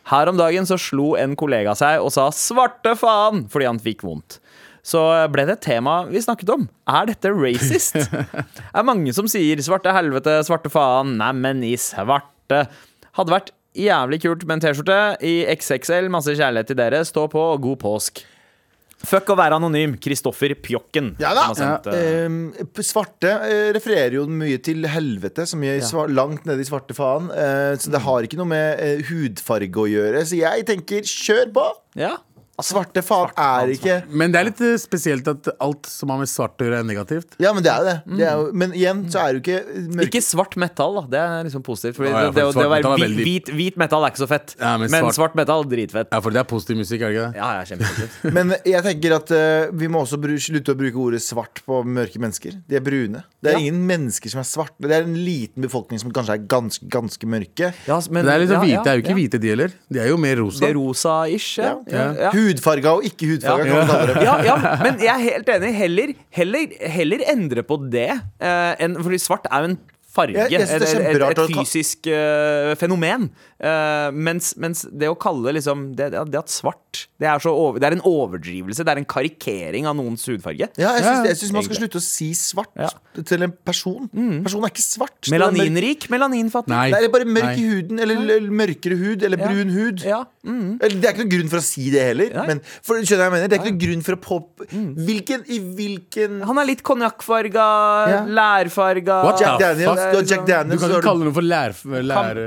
[0.07, 4.01] Her om dagen så slo en kollega seg og sa 'svarte faen' fordi han fikk
[4.03, 4.39] vondt.
[4.83, 6.69] Så ble det et tema vi snakket om.
[6.89, 7.93] Er dette racist?
[7.93, 8.27] Det
[8.75, 12.69] er mange som sier 'svarte helvete', 'svarte faen', 'neimen i svarte'.
[13.13, 16.09] Hadde vært jævlig kult med en T-skjorte i XXL.
[16.13, 17.05] Masse kjærlighet til dere.
[17.07, 18.25] Stå på, og god påsk.
[19.07, 19.97] Fuck å være anonym.
[20.03, 21.13] Kristoffer Pjokken.
[21.21, 21.47] Ja da!
[21.55, 21.97] Sendt, ja.
[21.97, 22.39] eh, Ehm,
[22.81, 26.07] svarte eh, refererer jo mye til helvete, som er ja.
[26.09, 27.29] langt nede i svarte faen.
[27.31, 30.25] Eh, så det har ikke noe med eh, hudfarge å gjøre.
[30.27, 31.69] Så jeg tenker kjør på!
[32.01, 32.17] ja.
[32.65, 36.31] Svarte faen er ikke Men det er litt eh, spesielt at alt som har med
[36.31, 37.35] svart å gjøre, er negativt.
[37.43, 37.97] Ja, men det er jo det.
[38.17, 41.03] det er jo, men igjen så er det jo ikke mørk- Ikke svart metall, da.
[41.13, 41.99] Det er liksom positivt.
[42.01, 43.77] Fordi Ja, ja, det, det, for det, å være metall er hvit, veldig- hvit, hvit
[43.83, 44.55] metall er ikke så fett.
[44.61, 46.09] Ja, men men, svart- svart, metall, dritfett.
[46.17, 47.37] Ja, for det er positiv musikk, er det ikke det?
[47.43, 48.33] Ja, ja, kjempepositivt.
[48.37, 51.83] Men jeg tenker at eh, vi må også bru- slutte å bruke ordet svart på
[51.85, 52.57] mørke mennesker.
[52.69, 53.21] De er brune.
[53.45, 53.63] Det er Ja.
[53.67, 54.81] ingen mennesker som er svarte.
[54.81, 57.75] Det er en liten befolkning som kanskje er ganske, ganske mørke.
[57.87, 59.53] Ja, men, Det er litt sånn ja, hvite, det er jo ja, ikke hvite de
[59.53, 59.77] heller.
[59.93, 60.65] De er jo mer rosa.
[60.65, 61.75] Det er rosa-ish, ja.
[61.93, 62.07] ja.
[62.17, 62.31] ja.
[62.47, 64.15] Hudfarga og ikke hudfarga, Ja.
[64.27, 65.75] Ja, ja, men jeg er helt enig.
[65.77, 68.11] Heller, heller, heller endre på det.
[68.43, 69.79] uh, enn, fordi svart er jo en
[70.17, 70.47] farge.
[70.47, 73.29] Er et, et, et fysisk uh, fenomen.
[73.61, 76.86] Uh, mens, mens det å kalle liksom det, det at svart
[77.21, 78.85] det er, så over, det er en overdrivelse.
[78.85, 80.69] Det er en karikering av noens hudfarge.
[80.77, 82.91] Ja, jeg syns, jeg syns man skal slutte å si svart Ja.
[83.25, 84.09] til en person.
[84.45, 85.17] Person er ikke svart.
[85.25, 86.73] Det Melaninrik, melaninfattig.
[86.73, 86.91] Nei.
[86.93, 89.49] Det er bare mørk i huden, eller, mørkere hud, eller Ja.
[89.49, 90.05] brun hud.
[90.05, 90.25] Ja.
[90.47, 90.79] Mm.
[90.79, 92.31] Det er ikke noen grunn for å si det heller.
[92.47, 93.49] Men for, skjønner du jeg mener?
[93.49, 94.67] Det er ikke noen grunn for å pop...
[95.07, 97.67] Hvilken, I hvilken Han er litt konjakkfarga,
[98.11, 98.21] Ja.
[98.29, 99.41] lærfarga What?
[99.41, 100.01] Jack Ja, Daniels.
[100.13, 101.75] Du har Jack Du Daniels, kan ikke kalle noe for lær...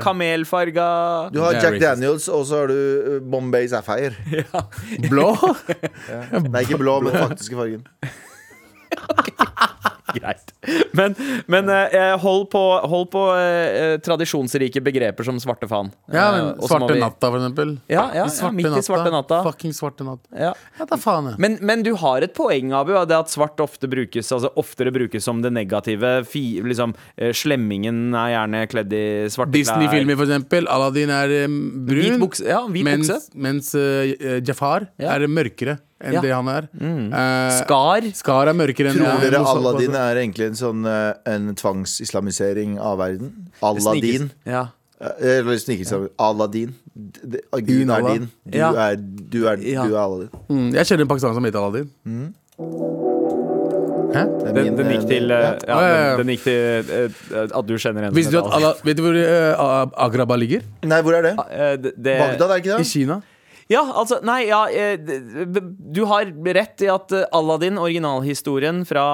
[0.00, 0.86] kamelfarga
[1.32, 1.78] du har Jack.
[1.80, 4.14] Daniels, og så har du uh, Bombay Sapphire.
[5.12, 5.30] blå.
[6.52, 7.86] Nei, ikke blå, men faktiske fargen.
[10.10, 10.48] Greit.
[10.92, 11.14] Men,
[11.46, 12.60] men eh, hold på,
[12.90, 15.92] hold på eh, tradisjonsrike begreper som svarte faen.
[16.10, 17.70] Ja, Eh, men og så må Svarte vi- natta, for eksempel.
[17.88, 19.38] Ja, ja, ja, midt i svarte natta.
[19.46, 20.24] Fucking svarte natt.
[20.34, 20.50] Ja.
[20.80, 21.38] Ja, da faen, jeg.
[21.44, 24.90] Men, men du har et poeng, Abu, av det at svart ofte brukes Altså oftere
[24.94, 26.10] brukes som det negative.
[26.26, 30.66] Fi, liksom, eh, slemmingen er gjerne kledd i svarte Disney-filmer, for eksempel.
[30.74, 32.02] Aladdin er eh, brun.
[32.02, 32.48] Hvit bukse.
[32.50, 33.30] Ja, hvit mens bukse.
[33.46, 35.14] mens eh, Jafar Ja.
[35.14, 36.20] er mørkere enn Ja.
[36.24, 36.68] det han er.
[36.80, 38.00] Eh, Skar.
[38.14, 42.98] Skar er mørkere enn Tror dere Aladdin er egentlig en sånn uh, En tvangsislamisering av
[42.98, 43.32] verden?
[43.62, 44.30] Aladdin.
[44.46, 44.68] Ja.
[45.00, 46.08] Eh, Eller snikislam.
[46.18, 46.74] Aladdin.
[46.96, 48.30] Gud er din.
[48.44, 48.72] Du Ja.
[48.90, 50.30] er, du er, du er Aladdin.
[50.48, 51.90] Mm, jeg kjenner en pakistaner som heter Aladdin.
[54.10, 54.22] Hæ?
[54.26, 55.50] Det er Den, den gikk eh, til, eh, ja.
[55.68, 56.16] ja, ja, ja.
[56.18, 59.04] den, den gikk til eh, at du kjenner en Visste du som at Vet du
[59.06, 60.64] hvor uh, Agraba ligger?
[60.82, 61.34] Nei, hvor er det?
[61.38, 62.88] Uh, det- det- Bagdad, er ikke det I?
[62.90, 63.20] Kina.
[63.70, 69.04] Ja, altså, nei, ja eh, Du har rett i at eh, Aladdin, originalhistorien fra,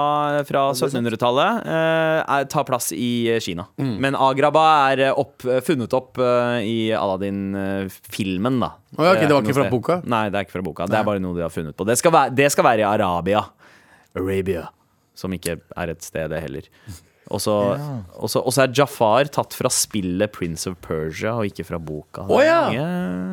[0.48, 3.66] fra 1700-tallet, eh, tar plass i Kina.
[3.76, 3.92] Mm.
[4.00, 6.16] Men Agraba er opp, funnet opp
[6.64, 8.72] i Aladdin-filmen, da.
[8.96, 9.98] Oh, ja, okay, det var ikke fra boka?
[10.08, 10.88] Nei, det er ikke fra boka.
[10.88, 11.84] Det er bare noe de har funnet på.
[11.88, 13.44] Det skal være, det skal være i Arabia.
[14.16, 14.64] Arabia.
[15.16, 16.72] Som ikke er et sted, det heller.
[17.30, 17.56] Og så
[18.54, 22.26] så er Jafar tatt fra spillet Prince of Persia, og ikke fra boka.
[22.30, 22.60] Å ja.
[22.74, 22.88] Ja.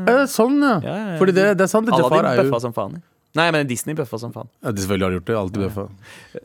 [0.09, 0.77] Eh, sånn, ja.
[0.81, 1.17] Ja, ja, ja.
[1.21, 1.89] Fordi det, det er sant.
[1.89, 3.01] det, Jafar er jo som faen.
[3.33, 4.45] Nei, men Disney bøffa som faen.
[4.61, 5.37] ja, de Selvfølgelig har de gjort det.
[5.39, 5.85] Alltid bøffa.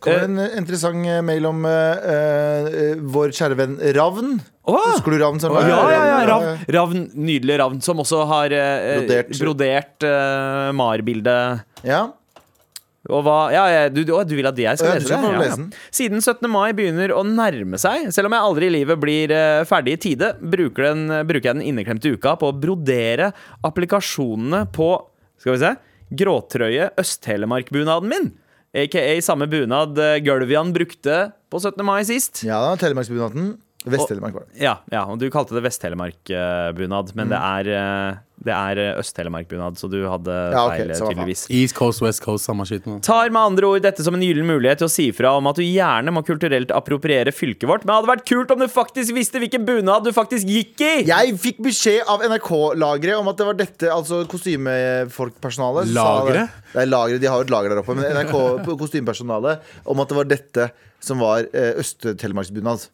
[0.01, 4.38] kommer en eh, interessant eh, mail om uh, uh, vår kjære venn Ravn.
[4.64, 4.78] Oh!
[4.94, 5.40] Husker du Ravn?
[5.42, 9.34] Som Ja, var- ja, ja, Ravn, Ravn, nydelig Ravn, som også har uh, Brodert.
[9.36, 11.61] brodert, eh, Mar-bildet.
[11.84, 12.07] Ja.
[13.09, 15.18] Og hva, ja, du, å, du vil at jeg skal lese det?
[15.32, 15.56] Ja, ja.
[15.94, 16.44] Siden 17.
[16.52, 20.00] mai begynner å nærme seg, selv om jeg aldri i livet blir eh, ferdig i
[20.11, 23.32] tide, bruker, den, bruker jeg den inneklemte uka på å brodere
[23.64, 24.90] applikasjonene på
[25.40, 25.72] Skal vi se
[26.18, 28.30] gråtrøye Øst-Telemark-bunaden min.
[28.76, 31.80] Aka samme bunad eh, Gølvian brukte på 17.
[31.86, 32.42] mai sist.
[32.44, 33.54] ja da, Telemarksbunaden.
[33.86, 34.58] Vest-Telemark var det.
[34.60, 39.78] Ja, ja, og du kalte det Vest-Telemark-bunad, men det er, eh, det er eh, Øst-Telemark-bunad,
[39.78, 40.52] så du hadde Mm.
[40.52, 41.12] Ja, okay, feil, hva faen.
[41.14, 41.44] tydeligvis.
[41.54, 42.84] East Coast, West Coast, samme skitt.
[43.06, 45.56] Tar med andre ord dette som en gyllen mulighet til å si fra om at
[45.56, 49.14] du gjerne må kulturelt appropriere fylket vårt, men det hadde vært kult om du faktisk
[49.14, 50.92] visste hvilken bunad du faktisk gikk i!
[51.06, 55.86] Jeg fikk beskjed av NRK-lageret om at det var dette, altså kostymefolkpersonalet.
[55.94, 56.34] sa Lageret?
[56.34, 56.72] det.
[56.74, 60.16] Det er lageret, De har jo et lager der oppe, men NRK-kostymepersonalet om at det
[60.18, 60.70] var dette
[61.00, 62.88] som var eh, Øst-Telemarksbunad.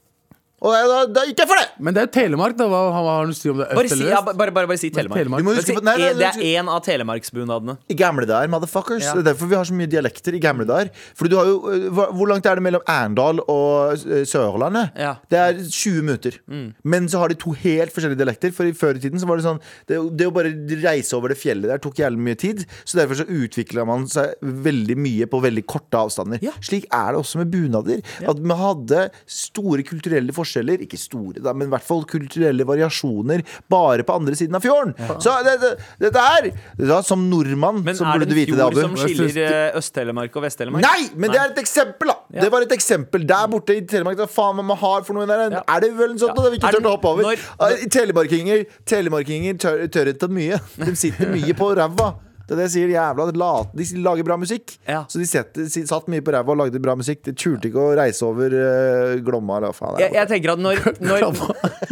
[0.64, 1.66] Og da, da, da gikk jeg for det!
[1.84, 2.66] Men det er Telemark, da.
[2.72, 3.66] Hva, hva har du å si om det?
[3.76, 5.20] Bare si, ja, bare, bare, bare si Telemark.
[5.20, 5.42] Telemark.
[5.42, 7.74] Du må huske nei, nei, det er én av telemarksbunadene.
[7.92, 9.04] I gamle dager, motherfuckers.
[9.04, 9.12] Ja.
[9.18, 10.88] Det er derfor vi har så mye dialekter i gamle dager.
[11.18, 14.96] For du har jo, øh, Hvor langt er det mellom Arendal og øh, Sørlandet?
[15.04, 15.12] Ja.
[15.28, 16.40] Det er 20 minutter.
[16.80, 18.54] Men så har de to helt forskjellige dialekter.
[18.56, 19.60] For i før i tiden så var det sånn
[19.90, 22.64] Det, det å bare reise over det fjellet der tok jævlig mye tid.
[22.88, 26.40] Så derfor så utvikla man seg veldig mye på veldig korte avstander.
[26.44, 26.56] Ja.
[26.64, 28.00] Slik er det også med bunader.
[28.24, 30.53] At vi hadde store kulturelle forskjeller.
[30.84, 34.94] Ikke store, da, men i hvert fall kulturelle variasjoner bare på andre siden av fjorden.
[35.20, 38.78] Så det, det, dette her da, Som nordmann Men så er vite det Abu.
[38.78, 40.82] en er det, fjord som skiller eh, Øst-Telemark og Vest-Telemark?
[40.84, 42.16] Nei, men det er et eksempel, da!
[42.34, 42.40] Ja.
[42.44, 44.16] Det var et eksempel Der borte i Telemark.
[44.20, 45.58] Da faen man har for noe der?
[45.58, 45.62] Ja.
[45.76, 46.44] Er det vel en sånn Ja.
[46.44, 47.22] at vi ikke turt å hoppe over?
[47.22, 50.60] når- Ah, Telemarkinger Telemarkinger tør, tør ikke mye.
[50.84, 52.14] De sitter mye på ræva.
[52.44, 52.92] Det er det jeg sier.
[52.94, 53.72] Jævla lat.
[53.76, 54.76] De lager bra musikk.
[54.88, 55.04] Ja.
[55.08, 57.22] Så de setter, satt mye på ræva og lagde bra musikk.
[57.24, 59.98] De turte ikke å reise over uh, Glomma eller faen.
[60.02, 61.28] Jeg, jeg tenker at når, når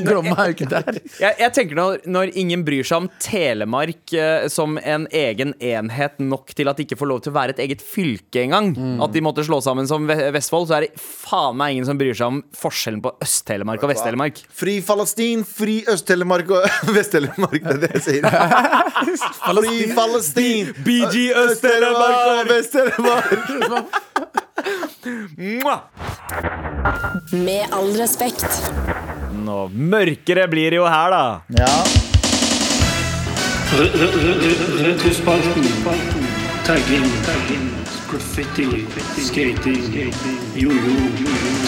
[0.02, 1.00] Glomma er jo ikke der.
[1.24, 6.20] jeg, jeg tenker når, når ingen bryr seg om Telemark uh, som en egen enhet
[6.22, 8.72] nok til at de ikke får lov til å være et eget fylke engang,
[9.02, 12.16] at de måtte slå sammen som Vestfold, så er det faen meg ingen som bryr
[12.16, 14.40] seg om forskjellen på Øst-Telemark og Vest-Telemark.
[14.56, 17.58] Fri Falastin, fri Øst-Telemark og Vest-Telemark.
[17.62, 18.28] Det er det jeg sier.
[19.42, 20.41] Fri Falastin,
[20.86, 23.48] BG Øst-Telemark og Vest-Telemark.
[27.32, 28.46] Med all respekt.
[29.42, 31.24] Nå, mørkere blir det jo her, da.
[31.58, 31.74] Ja.
[34.86, 35.64] Retrospalten.
[36.66, 37.81] Tagging.
[38.12, 38.66] Graffiti.
[39.24, 40.12] Skating.
[40.54, 40.94] Jojo.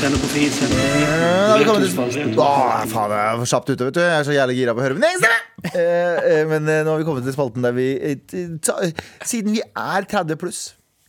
[0.01, 0.69] Tenne på fisen.
[0.75, 2.35] Da er vi kommet til Retrospalten.
[2.37, 4.01] Åh, faen, jeg er for kjapt ute, vet du.
[4.05, 5.41] Jeg er så jævlig gira på å høre min egen stemme.
[6.53, 8.93] Men eh, nå har vi kommet til spalten der vi eh,
[9.25, 10.61] Siden vi er 30 pluss,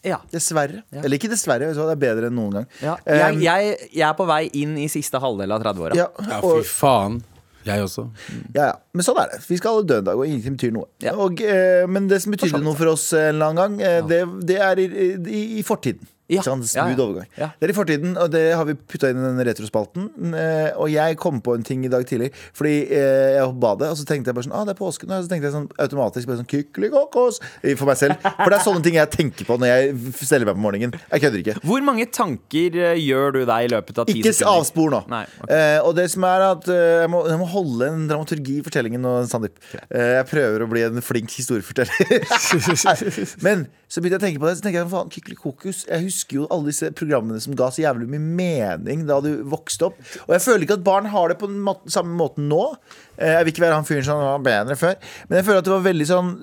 [0.08, 0.22] Ja.
[0.32, 2.68] dessverre Eller ikke dessverre, det er bedre enn noen gang.
[2.80, 2.96] Ja.
[3.04, 5.98] Eh, Jeg, jeg, jeg er på vei inn i siste halvdel av 30-åra.
[6.00, 7.20] ja, Ja, fy faen.
[7.66, 8.07] Jeg også.
[8.53, 8.74] ja, ja.
[8.93, 9.39] Men sånn er det.
[9.49, 10.89] Vi skal alle dø en dag, og ingenting betyr noe.
[11.03, 11.16] Ja.
[11.18, 14.20] Og, eh, men det som betydde noe for oss en eller annen gang, eh, det,
[14.51, 14.89] det er i,
[15.26, 16.05] i, i fortiden.
[16.28, 16.42] Ja.
[16.42, 16.56] Ikke?
[16.74, 16.96] Ja, ja.
[16.98, 17.28] Overgang.
[17.38, 17.48] Ja.
[17.60, 20.08] Det er i fortiden, og det har vi putta inn i den retrospalten.
[20.34, 23.60] eh, Og jeg kom på en ting i dag tidlig, fordi eh, jeg var på
[23.62, 25.12] badet, og så tenkte jeg bare sånn Ah, det er påsken.
[25.14, 27.38] Og så tenkte jeg sånn automatisk bare sånn Kykelikokos
[27.78, 28.18] for meg selv.
[28.26, 30.98] For det er sånne ting jeg tenker på når jeg steller meg på morgenen.
[31.12, 31.56] Jeg kødder ikke.
[31.70, 34.64] Hvor mange tanker eh, gjør du deg i løpet av ti Ikke sekunder?
[34.66, 35.04] avspor nå.
[35.14, 35.54] Nei, okay.
[35.60, 39.06] eh, og det som er at jeg, må, jeg må holde en dramaturgi i fortellingen
[39.06, 39.62] nå, Sandeep.
[39.92, 42.26] Eh, jeg prøver å bli en flink historieforteller.
[43.46, 44.56] Men så begynte jeg å tenke på det.
[44.58, 48.07] Så tenker jeg, faen, Kykelikokos Jeg husker jo alle disse programmene som ga så jævlig
[48.13, 49.99] mye mening da du vokste opp.
[50.26, 52.63] Og jeg føler ikke at barn har det på den måten, samme måten nå.
[53.18, 54.97] Eh, jeg vil ikke være han fyren som var bedre før.
[55.28, 56.34] Men jeg føler at det var veldig sånn,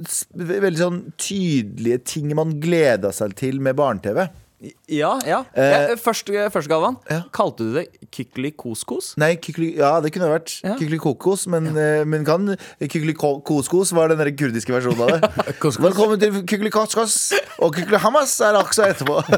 [0.53, 4.27] veldig sånn tydelige ting man gleda seg til med barne-TV.
[4.87, 5.41] Ja, ja.
[5.59, 6.97] Eh, ja først, først, Galvan.
[7.11, 7.23] ja.
[7.35, 9.17] Kalte du det kykelikos-kos?
[9.19, 10.53] Nei, kykli, ja, det kunne vært.
[10.63, 10.77] Ja.
[10.79, 12.05] Kykelikokos, men, ja.
[12.07, 15.33] men kan Kykelikoskos var den der kurdiske versjonen av det.
[15.89, 17.17] Velkommen til Kykelikoskos,
[17.59, 19.19] og Kykelihamas er også etterpå.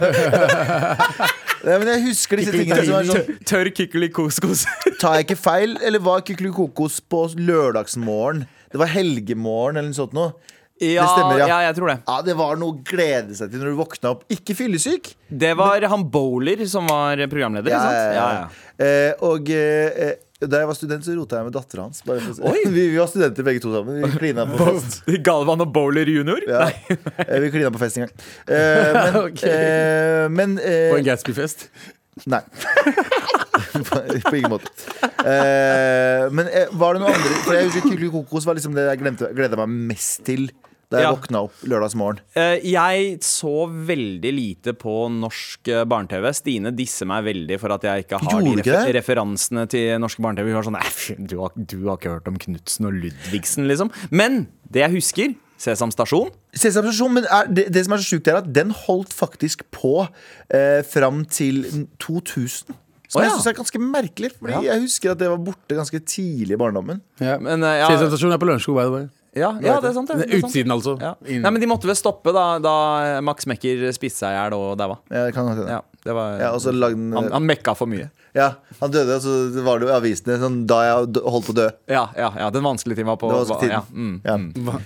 [1.64, 4.66] Nei, men jeg husker disse tingene som er sånn Tørr kykelikokos.
[5.00, 8.44] Tar jeg ikke feil, eller var Kykelikokos på lørdagsmorgen?
[8.74, 10.34] Det var helgemorgen eller noe sånt noe.
[10.82, 11.46] Ja, stemmer, ja.
[11.48, 11.96] ja, jeg tror det.
[12.08, 14.24] Ja, Det var noe å glede seg til når du våkna opp.
[14.34, 15.12] Ikke fyllesyk.
[15.30, 17.70] Det var han Bowler som var programleder.
[17.78, 18.16] sant?
[18.16, 18.84] Ja, ja.
[18.84, 22.02] Eh, og eh, da jeg var student, så rota jeg med dattera hans.
[22.04, 24.02] Vi, vi var studenter begge to sammen.
[24.02, 25.04] Vi klina på fest.
[25.28, 26.42] Galvan og Bowler junior?
[26.48, 26.66] Ja.
[27.24, 28.14] Eh, Vi klina på fest en gang.
[28.50, 29.54] Eh, men okay.
[29.54, 31.68] eh, men eh, På en Gatsby-fest.
[32.30, 32.42] Nei.
[34.28, 34.70] på, ingen måte.
[35.24, 38.86] Eh, men eh, var det noe andre For jeg husker Kykelikokos kokos var liksom det
[38.90, 40.48] jeg glemte, gleda meg mest til
[40.92, 41.12] da jeg Ja.
[41.16, 42.18] våkna opp lørdagsmorgen.
[42.36, 46.28] Eh, Jeg så veldig lite på norsk eh, barne-TV.
[46.36, 50.20] Stine disser meg veldig for at jeg ikke har Gjorde de refer referansene til norsk
[50.22, 50.52] barne-TV.
[50.52, 53.90] Hun var sånn, du har, du har ikke hørt om Knutsen og Ludvigsen, liksom.
[54.12, 55.34] Men det jeg husker,
[55.64, 58.70] Sesam Stasjon Sesam Stasjon, men er, det, det som er så sjukt, er at den
[58.84, 60.04] holdt faktisk på
[60.52, 61.64] eh, fram til
[62.02, 62.74] 2000.
[63.14, 63.34] Som jeg ja.
[63.38, 66.98] syns er ganske merkelig, Fordi jeg husker at det var borte ganske tidlig i barndommen.
[67.22, 67.36] Ja.
[67.38, 69.04] Men uh, ja, er på Lørenskog, by the way.
[69.38, 70.10] ja, ja, det er sant.
[70.10, 70.50] Det, Det det er sant.
[70.50, 70.96] Utsiden, altså.
[70.98, 71.12] Ja.
[71.22, 72.74] Nei, men De måtte vel stoppe da, da
[73.22, 74.98] Max Mekker spiste seg i hjel og daua.
[75.14, 75.52] Ja, det kan.
[75.62, 78.10] Ja, det var, Ja, og så lagde den, han, han mekka for mye.
[78.34, 78.50] ja,
[78.80, 81.58] han døde, og så var det jo i avisene sånn, da jeg holdt på å
[81.62, 81.70] dø.
[81.90, 84.18] Ja, ja, ja Den vanskelige tiden var på Det var ja, tiden.
[84.26, 84.84] mm.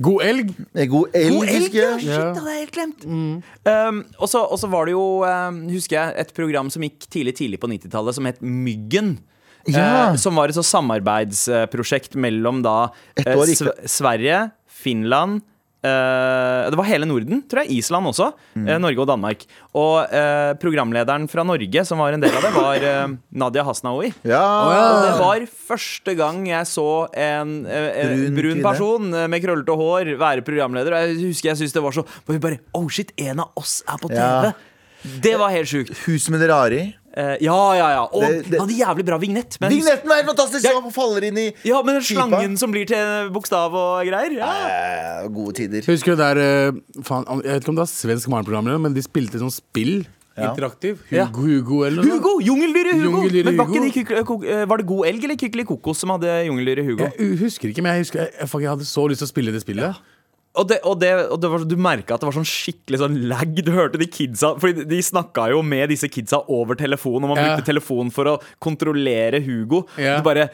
[0.00, 0.04] Ja.
[0.06, 0.52] God elg.
[0.88, 1.90] God elg, God elg, ja!
[2.00, 3.02] Shit, det hadde jeg helt glemt.
[3.04, 7.60] Um, og så var det jo, um, husker jeg, et program som gikk tidlig tidlig
[7.60, 9.18] på 90-tallet, som het Myggen.
[9.68, 10.08] Ja.
[10.08, 12.88] Uh, som var et så samarbeidsprosjekt mellom da
[13.20, 13.52] eh, år
[13.84, 14.46] Sverige,
[14.80, 15.49] Finland eh,
[15.82, 17.80] det var hele Norden, tror jeg.
[17.80, 18.30] Island også.
[18.54, 18.66] Mm.
[18.68, 19.44] eh, Norge og Danmark.
[19.80, 24.12] Og eh, programlederen fra Norge som var en del av det, var eh, Nadia Hasnaoui.
[24.28, 24.42] Ja.
[24.42, 29.78] Og det var første gang jeg så en, eh, Brun brun, person eh, med krøllete
[29.80, 30.96] hår være programleder.
[30.96, 32.06] Og jeg husker jeg syntes det var så
[32.40, 34.50] bare, Oh shit, en av oss er på TV!
[34.50, 34.52] Ja.
[35.00, 35.94] Det var helt sjukt.
[36.04, 36.50] Hus med det
[37.16, 38.02] Eh, ja, ja, ja.
[38.06, 39.56] Og Det- det- han hadde jævlig bra vignett.
[39.60, 40.64] Men, Vignetten er helt fantastisk!
[40.64, 40.80] Ja.
[40.80, 44.36] han faller inn i ja, men den slangen som blir til bokstav og greier.
[44.38, 45.24] Ja.
[45.24, 45.82] Eh, Gode tider.
[45.90, 46.70] Husker du der eh,
[47.02, 50.06] faen, Jeg vet ikke om det var svensk morgenprogram, men de spilte sånn spill.
[50.38, 50.54] Ja.
[50.54, 51.00] Interaktiv.
[51.10, 51.26] Ja.
[51.26, 52.14] Hugo, Hugo eller noe.
[52.16, 52.38] Hugo!
[52.40, 53.18] Jungeldyret Hugo!
[53.18, 54.24] Jungeldyre men var, Hugo.
[54.24, 57.10] kok- eh, var det God elg eller Kykeli Kokos som hadde Jungeldyret Hugo?
[57.18, 59.52] Jeg husker ikke, men jeg, husker, jeg, jeg, jeg hadde så lyst til å spille
[59.52, 59.96] det spillet.
[60.58, 63.20] Og, det, og, det, og det var, du merka at det var sånn skikkelig sånn
[63.30, 63.52] lag.
[63.62, 67.38] Du hørte de kidsa Fordi de snakka jo med disse kidsa over telefon, og man
[67.38, 69.84] brukte telefon for å kontrollere Hugo.
[69.94, 70.48] Du bare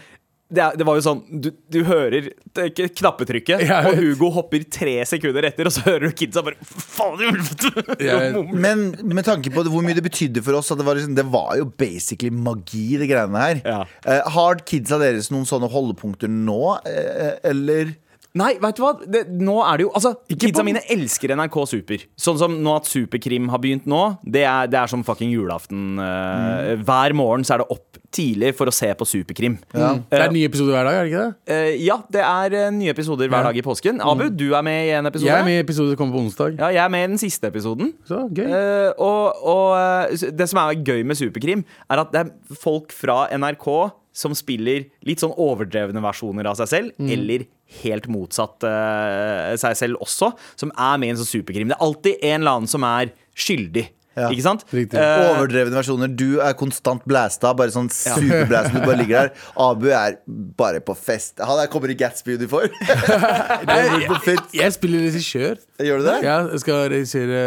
[0.47, 3.97] det, er- det var jo sånn Du, du hører det er knappetrykket, Ja, og.
[3.99, 8.53] Hugo hopper tre sekunder etter, og så hører du kidsa bare Faen i helvete!
[8.67, 11.17] Men med tanke på det, hvor mye det betydde for oss, at det var, liksom,
[11.19, 13.61] det var jo basically magi, de greiene her.
[13.67, 13.81] Ja.
[14.07, 17.97] Uh, har kidsa deres noen sånne holdepunkter nå, uh, eller?
[18.37, 18.93] Nei, vet du hva?
[19.01, 22.03] Det, nå er det jo Altså, Kidsa på- mine elsker NRK Super.
[22.21, 24.19] Sånn som nå at Superkrim har begynt nå.
[24.23, 25.97] Det er, det er som fucking julaften.
[25.99, 29.59] eh, Hver morgen så er det opp tidlig for å se på Superkrim.
[29.73, 31.57] Det er nye episoder hver dag, er det ikke det?
[31.57, 33.49] Eh, ja, det er eh, nye episoder hver Ja.
[33.51, 34.01] dag i påsken.
[34.01, 35.27] Abu, du er med i en episode.
[35.33, 36.59] Jeg er med i episode som kommer på onsdag.
[36.59, 37.95] Ja, jeg er med i den siste episoden.
[38.09, 38.47] Så gøy.
[38.47, 39.77] Eh, og og
[40.13, 44.33] eh, det som er gøy med Superkrim, er at det er folk fra NRK som
[44.33, 47.11] spiller litt sånn overdrevne versjoner av seg selv, Mm.
[47.13, 47.47] eller
[47.83, 51.71] helt motsatt uh, seg selv også, som er med i en sånn superkrim.
[51.71, 53.89] Det er alltid en eller annen som er skyldig.
[54.17, 54.31] Ja.
[54.33, 54.63] Ikke sant?
[54.73, 54.97] Riktig.
[54.97, 56.09] Eh, Overdrevne versjoner.
[56.09, 58.73] Du er konstant blæsta, bare sånn superblæsta.
[58.73, 59.43] Du bare ligger der.
[59.67, 60.17] Abu er
[60.57, 61.37] bare på fest.
[61.45, 62.73] Han der kommer i Gatsby-uniform.
[62.81, 64.39] jeg.
[64.63, 65.61] Jeg spiller regissør.
[65.85, 66.17] Gjør du det?
[66.25, 67.43] Jeg skal regissere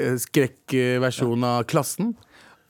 [0.00, 2.14] eh, skrekkversjonen av Klassen.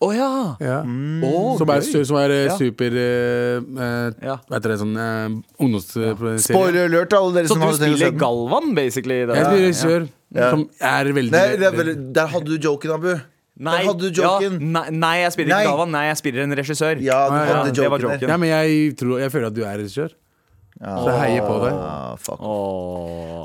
[0.02, 0.30] Å ja.
[0.60, 0.78] Ja.
[0.82, 2.56] Å, Som er, som er eh, Ja.
[2.58, 4.38] super uh, eh, Ja.
[4.42, 6.34] Hva heter det, sånn uh, ungdomsserie.
[6.42, 9.20] Spoiler alert alle dere Så som du hadde tenkt å se spiller Galvan, basically?
[9.28, 9.38] Der.
[9.38, 10.50] Jeg spiller regissør, Ja.
[10.50, 13.14] som er veldig Nei, det er veldig, der hadde du joken, Abu.
[13.54, 15.62] Nei, Der hadde du ja, nei, nei, jeg spiller Nei.
[15.62, 15.90] ikke Galvan.
[15.94, 16.98] Nei, jeg spiller en regissør.
[16.98, 18.32] Ja, du hadde ja, hadde det var joken, joken.
[18.34, 20.16] Ja, men jeg, tror, jeg føler at du er regissør.
[20.74, 21.76] Så jeg heier på deg.
[21.78, 22.42] Ah, fuck.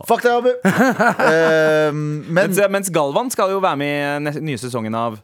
[0.09, 0.49] Fuck deg, Abu.
[0.65, 5.19] uh, men Mens, mens Galvan skal jo være med i nye sesongen av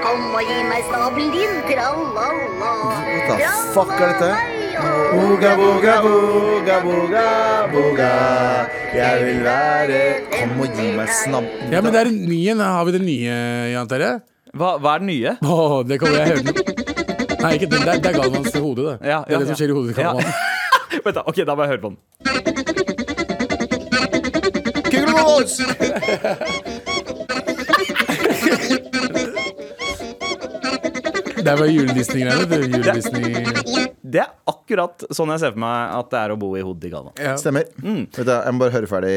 [0.00, 2.28] Kom og gi meg snabelen din, tralala.
[2.62, 4.30] What the fuck er dette?
[5.12, 7.26] Boga, boga, boga, boga,
[7.74, 8.08] boga.
[8.96, 9.98] Jeg vil være
[10.32, 11.46] Kom og gi meg snabb...
[11.70, 12.60] Ja, men det er en ny en.
[12.64, 13.34] Har vi den nye,
[13.74, 14.12] Jan Terje?
[14.56, 15.30] Hva, hva er den nye?
[15.44, 16.42] Åh, det kommer jeg høre.
[17.42, 17.80] Nei, ikke den.
[17.84, 18.96] Det er, det er Galvans hode, det.
[19.12, 20.10] Ja, det er det som skjer i hodet til Ja.
[20.16, 20.32] Galvan.
[21.04, 21.98] Vent da, ok, da må jeg høre på den.
[24.92, 25.52] Kykelovås!
[31.42, 33.88] Det var jule-Disney-greiene.
[34.02, 36.84] det er akkurat sånn jeg ser for meg at det er å bo i hodet
[36.88, 37.14] i Galvan.
[37.20, 37.34] Ja.
[37.40, 37.64] Stemmer.
[37.82, 38.04] Mm.
[38.14, 39.16] Vet du, jeg må bare høre ferdig.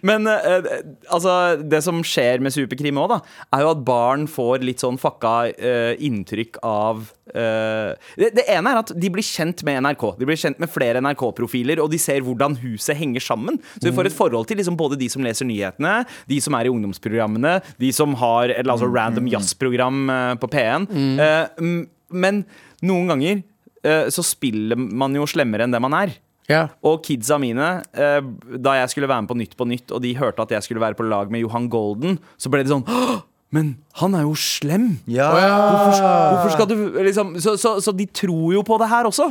[0.08, 0.68] Men eh,
[1.08, 3.10] altså, det som skjer med Superkrim òg,
[3.54, 6.94] er jo at barn får litt sånn fucka eh, inntrykk av
[7.32, 10.04] eh, det, det ene er at de blir kjent med NRK.
[10.20, 13.56] De blir kjent med flere NRK-profiler, og de ser hvordan huset henger sammen.
[13.78, 15.94] Så vi får et forhold til liksom, både de som leser nyhetene,
[16.30, 20.88] de som er i ungdomsprogrammene, de som har et altså, random jazzprogram eh, på P1.
[20.92, 22.44] Eh, m- men
[22.84, 23.42] noen ganger
[23.84, 26.12] så spiller man jo slemmere enn det man er.
[26.48, 26.70] Yeah.
[26.84, 30.40] Og kidsa mine, da jeg skulle være med på Nytt på Nytt, og de hørte
[30.44, 33.18] at jeg skulle være på lag med Johan Golden, så ble det sånn «Åh,
[33.54, 34.88] Men han er jo slem!
[35.06, 35.28] Ja.
[35.30, 35.98] Hvorfor,
[36.34, 36.76] hvorfor skal du
[37.06, 39.28] liksom så, så, så de tror jo på det her også.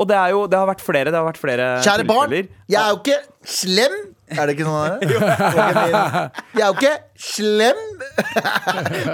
[0.00, 1.10] Og det, er jo, det har vært flere.
[1.12, 2.64] Det har vært flere Kjære barn, tilfeller.
[2.72, 3.18] jeg er jo ikke
[3.58, 3.98] slem.
[4.30, 6.28] Er det ikke sånn det er?
[6.54, 7.80] Jeg er jo ikke slem.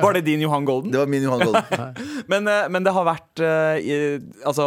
[0.03, 0.93] Var det din Johan Golden?
[0.93, 1.97] Det var min Johan Golden.
[2.31, 4.67] Men, eh, men det har vært eh, i- Altså,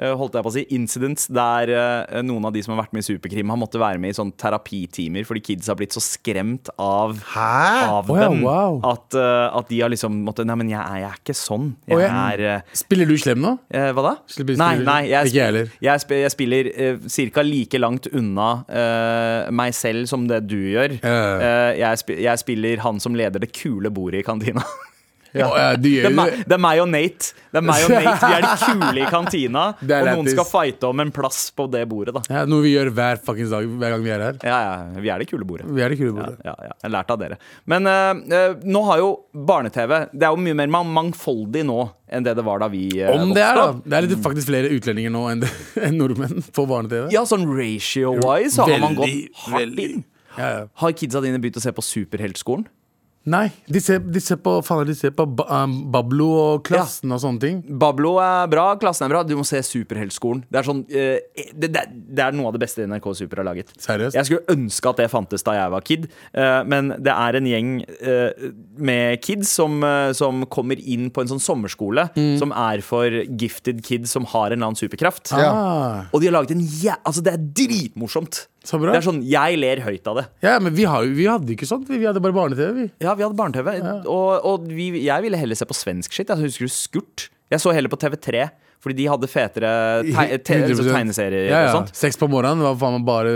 [0.00, 3.02] holdt jeg på å si, incidents der eh, noen av de som har vært med
[3.04, 6.70] i Superkrim, har måttet være med i sånn terapitimer fordi kids har blitt så skremt
[6.80, 7.90] av, Hæ?
[7.98, 8.78] av Å ja, dem wow.
[8.88, 11.66] at, eh, at de har liksom måttet Nei, men jeg er, jeg er ikke sånn.
[11.86, 12.12] Jeg oh, ja.
[12.32, 13.52] er eh, Spiller du slem nå?
[13.68, 14.14] eh, Hva da?
[14.32, 15.74] Spiller- Nei, nei jeg, Ikke jeg heller.
[15.88, 17.44] jeg, sp jeg spiller eh, ca.
[17.46, 20.96] like langt unna eh, meg selv som det du gjør.
[21.04, 21.44] Uh.
[21.76, 21.82] Eh,
[22.24, 24.64] jeg spiller han som leder det kule bordet i kantina.
[25.32, 25.46] Ja.
[25.56, 26.44] Ja, Det er, meg, det.
[26.50, 27.30] det er meg og Nate.
[27.52, 29.62] Det er meg og Nate Vi er de kule i kantina.
[30.02, 32.22] Og noen skal fighte om en plass på det bordet, da.
[32.28, 34.38] Ja, noe vi gjør hver fuckings dag hver gang vi er her.
[34.44, 35.66] Ja, ja, vi er det kule bordet.
[35.72, 36.36] Vi er det kule bordet.
[36.44, 36.74] ja, ja.
[36.84, 37.38] Har lært av dere.
[37.70, 41.80] Men uh, eh, nå har jo barne-TV Det er jo mye mer mangfoldig nå
[42.12, 43.66] enn det det var da vi uh, Om det er, da.
[43.86, 45.52] Det er litt, faktisk flere utlendinger nå enn, det-
[45.88, 47.08] enn nordmenn på barne-TV.
[47.14, 50.04] Ja, sånn ratio-wise har man gått hardt inn.
[50.36, 50.62] Ja, ja.
[50.80, 52.64] Har kidsa dine begynt å se på Superheltskolen?
[53.30, 57.12] Nei, de ser, de ser på, faen, de ser på ba, um, Bablo og Klassen
[57.14, 57.60] og sånne ting.
[57.78, 59.20] Bablo er bra, klassen er bra.
[59.22, 60.40] Du må se Superheltskolen.
[60.50, 61.84] Det er sånn uh, det, det,
[62.18, 63.70] det er noe av det beste NRK Super har laget.
[63.78, 64.18] Seriøst?
[64.18, 67.50] Jeg skulle ønske at det fantes da jeg var kid, uh, men det er en
[67.52, 67.70] gjeng
[68.02, 68.48] uh,
[68.82, 69.78] med kids som,
[70.18, 72.08] som kommer inn på en sånn sommerskole
[72.40, 75.30] som er for gifted kids som har en eller annen superkraft.
[75.36, 76.96] Ah, Og de har laget en jæ...
[77.06, 78.46] Altså, det er dritmorsomt.
[78.64, 78.92] Så bra.
[78.94, 80.24] Det er sånn, Jeg ler høyt av det.
[80.46, 81.88] Ja, men vi, har, vi hadde ikke sånt.
[81.90, 82.88] Vi, hadde bare barne-TV, vi.
[83.02, 83.72] Ja, vi hadde barne-TV.
[84.06, 86.28] Og, og vi, jeg ville heller se på svensk shit.
[86.30, 87.28] Jeg husker du Skurt?
[87.52, 88.46] Jeg så heller på TV3,
[88.82, 89.72] fordi de hadde fetere
[90.06, 90.88] teg, te, 100%.
[90.94, 91.72] tegneserier ja, ja.
[91.72, 91.92] og sånt.
[91.98, 93.34] Seks på morgenen var faen meg bare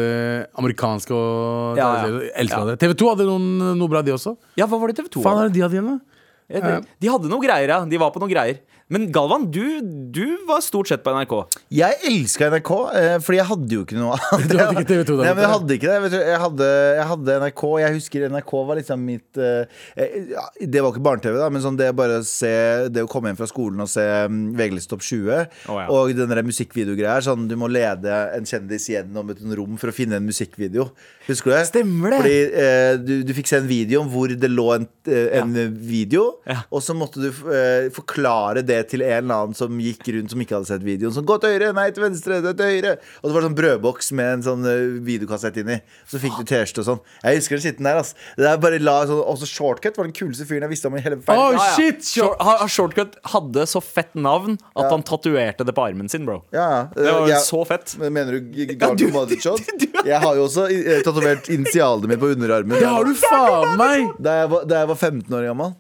[0.59, 2.20] amerikanske og Ja, ja.
[2.41, 2.68] Elska Ja.
[2.72, 2.79] det.
[2.87, 4.37] TV2 hadde noen, noe bra, de også.
[4.59, 5.99] Ja, hva var det TV2 Faen er det de hadde igjen, da?
[6.47, 7.81] Ja, de, de hadde noe greier, ja.
[7.91, 8.61] De var på noe greier.
[8.87, 9.80] Men Galvan, du,
[10.14, 11.32] du var stort sett på NRK.
[11.74, 14.45] Jeg elska NRK, eh, fordi jeg hadde jo ikke noe annet.
[14.53, 16.20] Du hadde ikke TV2 da, Nei, men jeg hadde ikke det.
[16.20, 17.62] Jeg, hadde, jeg hadde NRK.
[17.82, 20.14] Jeg husker NRK var liksom mitt eh, eh,
[20.62, 22.53] Det var ikke barne-TV, da, men sånn det bare å se
[22.95, 25.89] Det å komme hjem fra skolen og se um, VG-liste Topp 20, oh, ja.
[25.91, 29.97] og den der musikkvideogreia sånn du må lede en kjendis gjennom et rom for å
[29.97, 30.87] finne en musikkvideo.
[31.26, 31.64] Husker du det?
[31.72, 32.22] Stemmer det.
[32.22, 35.66] Fordi eh, du, du fikk se en video om hvor det lå en, en ja.
[35.74, 36.62] video, Ja.
[36.70, 40.41] og så måtte du eh, forklare det til en eller annen som gikk rundt som
[40.41, 41.12] ikke hadde sett videoen.
[41.14, 42.93] Sånn, gå til høyre, nei til venstre, gå til høyre.
[43.22, 45.79] Og det var sånn brødboks med en sånn eh, videokassett inni.
[46.07, 47.01] Så fikk du T-skjorte og sånn.
[47.24, 48.14] Jeg husker den skitten der, ass.
[48.37, 51.01] Det der bare la sånn, Også Shortcut var den kuleste fyren jeg visste om i
[51.05, 51.41] hele verden.
[51.41, 51.74] Oh, Ja, ja.
[51.77, 52.05] shit!
[52.05, 56.43] Short, ha- Shortcut hadde så fett navn at han tatoverte det på armen sin, bro.
[56.53, 56.83] Ja, ja.
[56.95, 57.97] Det var Jeg- så fett.
[57.99, 59.12] Men Mener du G- Garden
[60.07, 62.79] Jeg har jo også eh, tatovert initialene mine på underarmen.
[62.79, 64.11] Det har du faen meg!
[64.22, 65.74] Da jeg var, da jeg var 15 år gammel.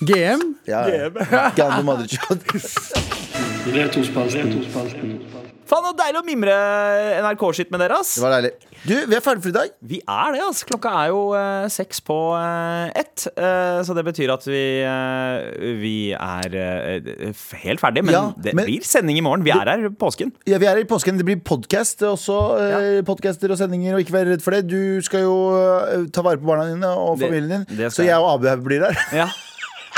[0.00, 0.54] GM?
[0.68, 1.08] Ja, ja.
[1.56, 2.40] Garden Mothershot.
[3.92, 4.02] To
[5.70, 6.54] Faen, så deilig å mimre
[7.22, 8.16] NRK-skitt med dere, ass.
[8.16, 8.48] Det var deilig.
[8.80, 9.74] Du, vi er ferdige for i dag.
[9.86, 10.62] Vi er det, ass.
[10.66, 13.26] Klokka er jo eh, seks på eh, ett.
[13.38, 17.30] eh, så det betyr at vi, eh, vi er eh,
[17.62, 18.02] helt ferdige.
[18.08, 19.44] Men Ja, det men- blir sending i morgen.
[19.46, 20.32] Vi er her i påsken.
[20.50, 21.20] Ja, Vi er her i påsken.
[21.20, 22.40] Det blir podkast også.
[22.64, 24.64] Eh, podcaster og sendinger, og ikke vær redd for det.
[24.72, 27.68] Du skal jo eh, ta vare på barna dine og familien din.
[27.76, 28.10] det det Så jeg.
[28.16, 28.98] jeg og Abu blir der.
[29.14, 29.28] Ja.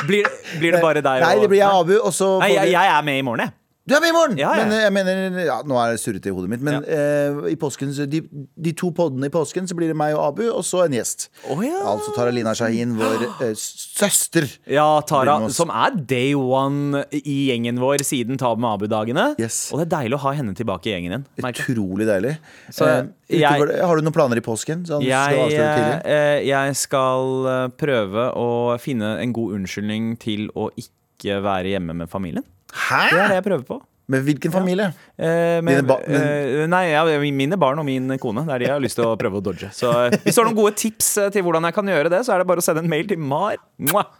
[0.06, 0.28] Blir,
[0.58, 2.72] blir det bare deg og Nei, det blir jeg og Abu, og så Nei, jeg,
[2.74, 3.56] jeg er med i morgen, jeg.
[3.82, 4.36] Du er med i morgen!
[4.38, 4.62] Ja, ja.
[4.62, 7.56] Men eh, jeg mener ja, Nå er det surrete i hodet mitt, men eh, i
[7.58, 8.20] påsken så de,
[8.62, 11.24] de to poddene i påsken så blir det meg og Abu, og så en gjest.
[11.50, 11.80] Å, ja.
[11.90, 14.46] Altså Taralina Shahin, vår eh, søster.
[14.70, 15.58] Ja, Tara, Blir med oss.
[15.58, 19.26] som er day one i gjengen vår siden Tab med Abu-dagene.
[19.42, 19.64] Yes.
[19.74, 21.26] Og det er deilig å ha henne tilbake i gjengen igjen.
[21.42, 21.74] merker jeg.
[21.74, 22.36] Utrolig deilig.
[22.70, 23.02] Så Eh,
[23.34, 24.86] jeg- utover det, har du noen planer i påsken?
[24.86, 26.00] Sånn, skal du Jeg, avsløre tidlig?
[26.06, 31.94] eh, jeg skal eh, prøve å finne en god unnskyldning til å ikke være hjemme
[32.04, 32.46] med familien.
[32.72, 33.02] Hæ?
[33.12, 33.80] Det er det jeg prøver på.
[34.12, 34.88] Med hvilken familie?
[35.16, 36.22] Eh, med, Dine ba- men-
[36.62, 38.42] eh, nei, ja, mine barn og min kone.
[38.44, 39.70] Det er de jeg har lyst til å prøve å dodge.
[39.72, 42.24] Så eh, hvis du har noen gode tips eh, til hvordan jeg kan gjøre det,
[42.26, 43.56] så er det bare å sende en mail til Mar.
[43.78, 44.10] Mwah.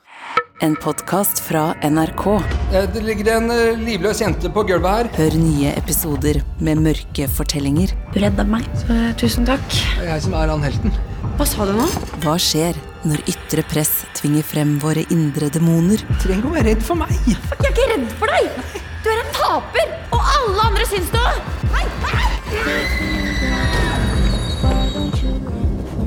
[0.63, 2.25] en podkast fra NRK.
[2.73, 5.11] Eh, Det ligger en eh, livløs jente på gulvet her.
[5.19, 7.91] Hør nye episoder med mørke fortellinger.
[8.15, 9.67] Du redda meg, så tusen takk.
[9.99, 10.95] Det er jeg som er han helten.
[11.37, 11.89] Hva sa du nå?
[12.23, 12.79] Hva skjer
[13.09, 16.03] når ytre press tvinger frem våre indre demoner?
[16.23, 17.13] Trenger å være redd for meg.
[17.27, 18.45] Jeg er ikke redd for deg!
[19.03, 21.27] Du er en taper, og alle andre syns det!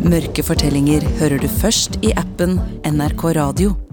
[0.06, 3.85] Mørke fortellinger hører du først i appen NRK Radio.